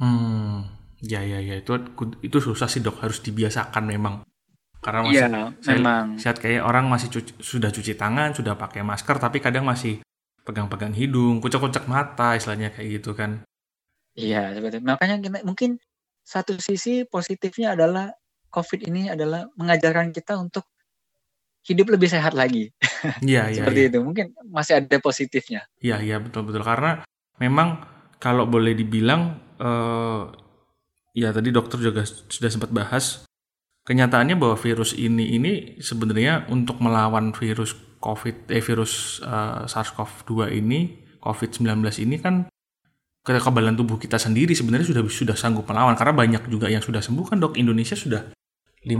Hmm. 0.00 0.64
Ya 1.04 1.20
ya 1.20 1.36
ya 1.36 1.60
itu 1.60 1.76
itu 2.24 2.38
susah 2.40 2.64
sih 2.64 2.80
dok 2.80 3.04
harus 3.04 3.20
dibiasakan 3.20 3.84
memang 3.84 4.24
karena 4.80 5.00
masih 5.04 5.16
ya, 5.16 5.28
saya 5.60 5.76
memang. 5.76 6.16
lihat 6.16 6.36
kayak 6.40 6.62
orang 6.64 6.88
masih 6.88 7.08
cuci, 7.12 7.32
sudah 7.44 7.68
cuci 7.68 7.92
tangan 7.92 8.32
sudah 8.32 8.56
pakai 8.56 8.80
masker 8.80 9.16
tapi 9.20 9.40
kadang 9.40 9.68
masih 9.68 10.00
pegang-pegang 10.44 10.92
hidung 10.92 11.40
kucek-kucek 11.40 11.88
mata 11.88 12.36
istilahnya 12.36 12.70
kayak 12.70 13.00
gitu 13.00 13.16
kan. 13.16 13.42
Iya 14.14 14.54
seperti 14.54 14.78
makanya 14.84 15.16
kita, 15.18 15.38
mungkin 15.42 15.80
satu 16.22 16.56
sisi 16.60 17.02
positifnya 17.08 17.74
adalah 17.74 18.14
covid 18.52 18.86
ini 18.86 19.10
adalah 19.10 19.50
mengajarkan 19.58 20.14
kita 20.14 20.38
untuk 20.38 20.68
hidup 21.64 21.96
lebih 21.96 22.06
sehat 22.12 22.36
lagi. 22.36 22.70
Iya 23.24 23.50
iya 23.50 23.56
seperti 23.64 23.80
ya. 23.80 23.90
itu. 23.90 23.98
Mungkin 24.04 24.26
masih 24.52 24.84
ada 24.84 24.96
positifnya. 25.00 25.66
Iya 25.80 25.98
iya 26.04 26.16
betul 26.20 26.46
betul 26.46 26.62
karena 26.62 27.02
memang 27.40 27.82
kalau 28.22 28.46
boleh 28.46 28.76
dibilang 28.76 29.40
eh, 29.58 30.22
ya 31.16 31.32
tadi 31.32 31.48
dokter 31.50 31.80
juga 31.80 32.04
sudah 32.06 32.50
sempat 32.52 32.70
bahas 32.70 33.24
kenyataannya 33.84 34.36
bahwa 34.40 34.56
virus 34.56 34.96
ini 34.96 35.36
ini 35.36 35.52
sebenarnya 35.78 36.48
untuk 36.48 36.80
melawan 36.80 37.36
virus 37.36 37.76
COVID 38.04 38.52
eh 38.52 38.60
virus 38.60 39.24
uh, 39.24 39.64
SARS-CoV-2 39.64 40.52
ini 40.60 41.00
COVID-19 41.24 41.80
ini 42.04 42.20
kan 42.20 42.44
kekebalan 43.24 43.72
tubuh 43.72 43.96
kita 43.96 44.20
sendiri 44.20 44.52
sebenarnya 44.52 44.92
sudah 44.92 45.02
sudah 45.08 45.36
sanggup 45.40 45.64
melawan 45.64 45.96
karena 45.96 46.12
banyak 46.12 46.42
juga 46.52 46.68
yang 46.68 46.84
sudah 46.84 47.00
sembuh 47.00 47.24
kan 47.32 47.40
dok 47.40 47.56
Indonesia 47.56 47.96
sudah 47.96 48.36
5.000 48.84 48.92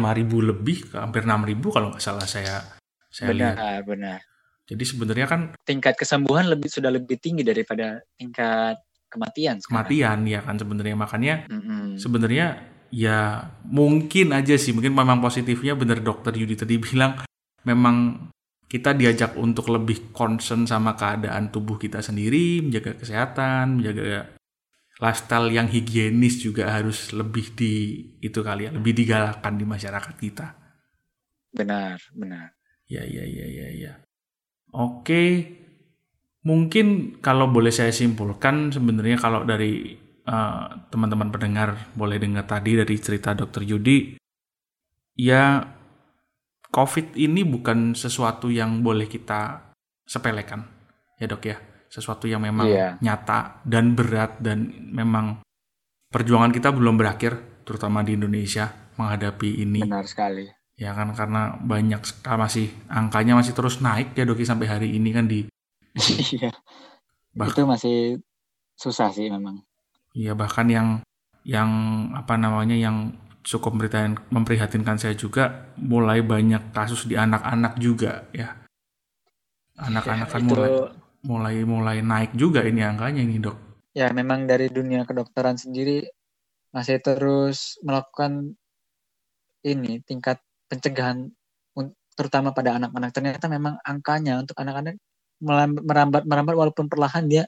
lebih 0.48 0.96
hampir 0.96 1.28
6.000 1.28 1.60
kalau 1.68 1.92
nggak 1.92 2.00
salah 2.00 2.24
saya 2.24 2.64
saya 3.12 3.30
benar, 3.30 3.54
lihat. 3.54 3.84
Benar, 3.84 4.20
Jadi 4.64 4.84
sebenarnya 4.88 5.26
kan 5.28 5.40
tingkat 5.68 5.94
kesembuhan 6.00 6.48
lebih 6.48 6.72
sudah 6.72 6.88
lebih 6.88 7.20
tinggi 7.20 7.44
daripada 7.44 8.00
tingkat 8.16 8.80
kematian 9.12 9.60
sekarang. 9.60 9.86
kematian 9.86 10.18
ya 10.26 10.40
kan 10.42 10.56
sebenarnya 10.58 10.96
makanya 10.98 11.34
mm-hmm. 11.46 12.00
sebenarnya 12.00 12.46
ya 12.90 13.46
mungkin 13.68 14.34
aja 14.34 14.58
sih 14.58 14.74
mungkin 14.74 14.96
memang 14.96 15.22
positifnya 15.22 15.78
bener 15.78 16.02
dokter 16.02 16.34
Yudi 16.34 16.58
tadi 16.58 16.80
bilang 16.80 17.22
memang 17.62 18.26
kita 18.66 18.96
diajak 18.96 19.36
untuk 19.38 19.70
lebih 19.70 20.10
concern 20.10 20.66
sama 20.66 20.98
keadaan 20.98 21.52
tubuh 21.52 21.78
kita 21.78 22.02
sendiri 22.02 22.64
menjaga 22.64 22.96
kesehatan 22.98 23.78
menjaga 23.78 24.34
lifestyle 25.02 25.50
yang 25.50 25.66
higienis 25.66 26.42
juga 26.42 26.70
harus 26.70 27.10
lebih 27.10 27.54
di 27.58 27.72
itu 28.22 28.40
kali 28.40 28.66
ya 28.66 28.70
lebih 28.70 28.94
digalakkan 28.94 29.58
di 29.58 29.66
masyarakat 29.66 30.14
kita. 30.18 30.46
Benar 31.50 31.98
benar. 32.14 32.54
Ya 32.86 33.02
ya 33.02 33.24
ya 33.26 33.46
ya 33.46 33.68
ya. 33.74 33.92
Oke. 34.74 35.62
Mungkin 36.44 37.18
kalau 37.24 37.48
boleh 37.48 37.72
saya 37.72 37.88
simpulkan 37.88 38.68
sebenarnya 38.68 39.16
kalau 39.16 39.48
dari 39.48 39.96
eh, 40.28 40.64
teman-teman 40.92 41.28
uh, 41.28 41.32
pendengar 41.32 41.88
boleh 41.96 42.20
dengar 42.20 42.44
tadi 42.44 42.76
dari 42.76 43.00
cerita 43.00 43.32
Dokter 43.32 43.64
Yudi, 43.64 44.20
ya 45.16 45.64
COVID 46.74 47.14
ini 47.14 47.46
bukan 47.46 47.94
sesuatu 47.94 48.50
yang 48.50 48.82
boleh 48.82 49.06
kita 49.06 49.70
sepelekan, 50.02 50.66
ya 51.22 51.30
dok 51.30 51.46
ya, 51.46 51.56
sesuatu 51.86 52.26
yang 52.26 52.42
memang 52.42 52.66
yeah. 52.66 52.98
nyata 52.98 53.62
dan 53.62 53.94
berat 53.94 54.42
dan 54.42 54.74
memang 54.90 55.46
perjuangan 56.10 56.50
kita 56.50 56.74
belum 56.74 56.98
berakhir, 56.98 57.62
terutama 57.62 58.02
di 58.02 58.18
Indonesia 58.18 58.90
menghadapi 58.98 59.62
ini. 59.62 59.86
Benar 59.86 60.02
sekali. 60.10 60.50
Ya 60.74 60.90
kan 60.90 61.14
karena 61.14 61.54
banyak 61.62 62.02
masih 62.26 62.66
angkanya 62.90 63.38
masih 63.38 63.54
terus 63.54 63.78
naik 63.78 64.10
ya 64.18 64.26
doki 64.26 64.42
sampai 64.42 64.66
hari 64.66 64.88
ini 64.98 65.14
kan 65.14 65.30
di 65.30 65.46
Iya. 66.34 66.50
itu 67.38 67.62
masih 67.62 67.98
susah 68.74 69.14
sih 69.14 69.30
memang. 69.30 69.62
Iya 70.10 70.34
bahkan 70.34 70.66
yang 70.66 70.88
yang 71.46 71.70
apa 72.18 72.34
namanya 72.34 72.74
yang 72.74 73.14
cukup 73.44 73.76
memprihatinkan, 73.76 74.24
memprihatinkan 74.32 74.96
saya 74.96 75.14
juga 75.14 75.70
mulai 75.76 76.24
banyak 76.24 76.72
kasus 76.72 77.04
di 77.04 77.14
anak-anak 77.14 77.76
juga 77.76 78.24
ya. 78.32 78.56
Anak-anak 79.76 80.28
kan 80.32 80.42
mulai 80.48 80.70
mulai 81.24 81.56
mulai 81.62 81.96
naik 82.00 82.32
juga 82.32 82.64
ini 82.64 82.80
angkanya 82.80 83.20
ini 83.20 83.36
dok. 83.36 83.56
Ya 83.94 84.10
memang 84.10 84.48
dari 84.48 84.72
dunia 84.72 85.04
kedokteran 85.04 85.60
sendiri 85.60 86.08
masih 86.74 86.98
terus 86.98 87.78
melakukan 87.84 88.56
ini 89.62 90.02
tingkat 90.02 90.42
pencegahan 90.66 91.30
terutama 92.14 92.54
pada 92.54 92.78
anak-anak 92.78 93.10
ternyata 93.10 93.46
memang 93.50 93.74
angkanya 93.82 94.38
untuk 94.38 94.54
anak-anak 94.62 94.94
merambat 95.42 96.22
merambat 96.24 96.54
walaupun 96.54 96.86
perlahan 96.86 97.26
dia 97.26 97.44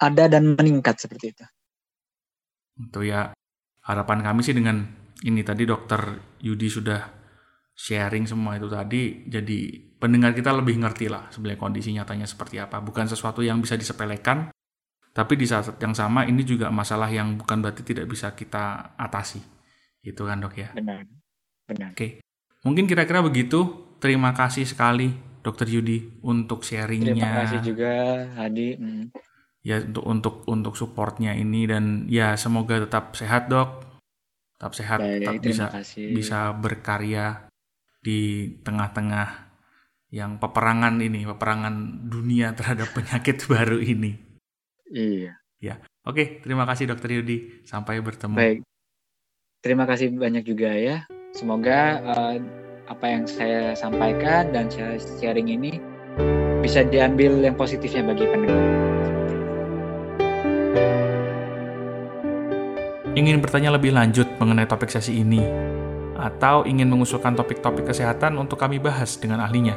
ada 0.00 0.32
dan 0.32 0.56
meningkat 0.56 0.96
seperti 0.96 1.36
itu. 1.36 1.44
Itu 2.80 3.04
ya 3.04 3.36
harapan 3.90 4.22
kami 4.22 4.40
sih 4.46 4.54
dengan 4.54 4.86
ini 5.26 5.42
tadi 5.42 5.66
dokter 5.66 6.00
Yudi 6.40 6.68
sudah 6.70 7.00
sharing 7.74 8.24
semua 8.24 8.56
itu 8.56 8.68
tadi 8.70 9.26
jadi 9.26 9.58
pendengar 9.98 10.32
kita 10.36 10.54
lebih 10.54 10.80
ngerti 10.80 11.10
lah 11.10 11.28
sebenarnya 11.32 11.60
kondisi 11.60 11.90
nyatanya 11.96 12.28
seperti 12.28 12.60
apa 12.60 12.78
bukan 12.80 13.08
sesuatu 13.10 13.42
yang 13.42 13.58
bisa 13.58 13.74
disepelekan 13.74 14.52
tapi 15.10 15.34
di 15.34 15.44
saat 15.44 15.74
yang 15.82 15.92
sama 15.92 16.22
ini 16.24 16.46
juga 16.46 16.70
masalah 16.70 17.10
yang 17.10 17.34
bukan 17.34 17.60
berarti 17.60 17.82
tidak 17.82 18.06
bisa 18.06 18.32
kita 18.32 18.94
atasi 18.94 19.42
itu 20.06 20.22
kan 20.22 20.38
dok 20.38 20.54
ya 20.54 20.70
benar 20.72 21.04
benar 21.66 21.92
oke 21.92 22.22
mungkin 22.64 22.84
kira-kira 22.86 23.20
begitu 23.20 23.90
terima 24.00 24.32
kasih 24.32 24.64
sekali 24.64 25.30
Dokter 25.40 25.72
Yudi 25.72 26.20
untuk 26.20 26.60
sharingnya. 26.60 27.16
Terima 27.16 27.32
kasih 27.44 27.58
juga 27.64 27.92
Hadi. 28.36 28.76
Hmm. 28.76 29.04
Ya 29.60 29.76
untuk 29.84 30.04
untuk 30.08 30.34
untuk 30.48 30.74
supportnya 30.76 31.36
ini 31.36 31.68
dan 31.68 32.08
ya 32.08 32.32
semoga 32.40 32.80
tetap 32.80 33.12
sehat 33.12 33.52
dok, 33.52 33.84
tetap 34.56 34.72
sehat, 34.72 35.00
Baik, 35.04 35.20
tetap 35.20 35.34
bisa 35.44 35.66
kasih. 35.68 36.08
bisa 36.16 36.38
berkarya 36.56 37.48
di 38.00 38.48
tengah-tengah 38.64 39.52
yang 40.10 40.40
peperangan 40.42 40.98
ini, 40.98 41.28
peperangan 41.28 42.08
dunia 42.08 42.56
terhadap 42.56 42.88
penyakit 42.96 43.44
baru 43.46 43.78
ini. 43.78 44.16
Iya. 44.90 45.38
Ya, 45.60 45.76
oke. 46.08 46.40
Terima 46.40 46.64
kasih 46.64 46.88
Dokter 46.88 47.20
Yudi. 47.20 47.62
Sampai 47.68 48.00
bertemu. 48.00 48.34
Baik. 48.34 48.60
Terima 49.60 49.84
kasih 49.84 50.16
banyak 50.16 50.48
juga 50.48 50.72
ya. 50.72 51.04
Semoga 51.36 52.00
uh, 52.00 52.36
apa 52.88 53.06
yang 53.06 53.28
saya 53.28 53.76
sampaikan 53.76 54.50
dan 54.50 54.72
saya 54.72 54.96
sharing 54.98 55.52
ini 55.52 55.78
bisa 56.64 56.82
diambil 56.82 57.38
yang 57.44 57.54
positifnya 57.54 58.02
bagi 58.02 58.24
pendengar. 58.24 58.89
Ingin 63.20 63.36
bertanya 63.44 63.76
lebih 63.76 63.92
lanjut 63.92 64.24
mengenai 64.40 64.64
topik 64.64 64.88
sesi 64.88 65.20
ini, 65.20 65.44
atau 66.16 66.64
ingin 66.64 66.88
mengusulkan 66.88 67.36
topik-topik 67.36 67.92
kesehatan 67.92 68.40
untuk 68.40 68.56
kami 68.56 68.80
bahas 68.80 69.20
dengan 69.20 69.44
ahlinya? 69.44 69.76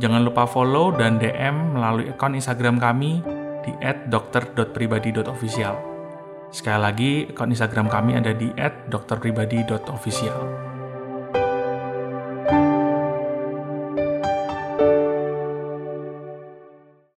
Jangan 0.00 0.24
lupa 0.24 0.48
follow 0.48 0.88
dan 0.96 1.20
DM 1.20 1.76
melalui 1.76 2.08
akun 2.08 2.32
Instagram 2.32 2.80
kami 2.80 3.20
di 3.60 3.76
@dokter.pribadi.official. 4.08 5.76
Sekali 6.48 6.80
lagi, 6.80 7.12
akun 7.28 7.52
Instagram 7.52 7.92
kami 7.92 8.16
ada 8.16 8.32
di 8.32 8.48
@dokterpribadi.official. 8.88 10.69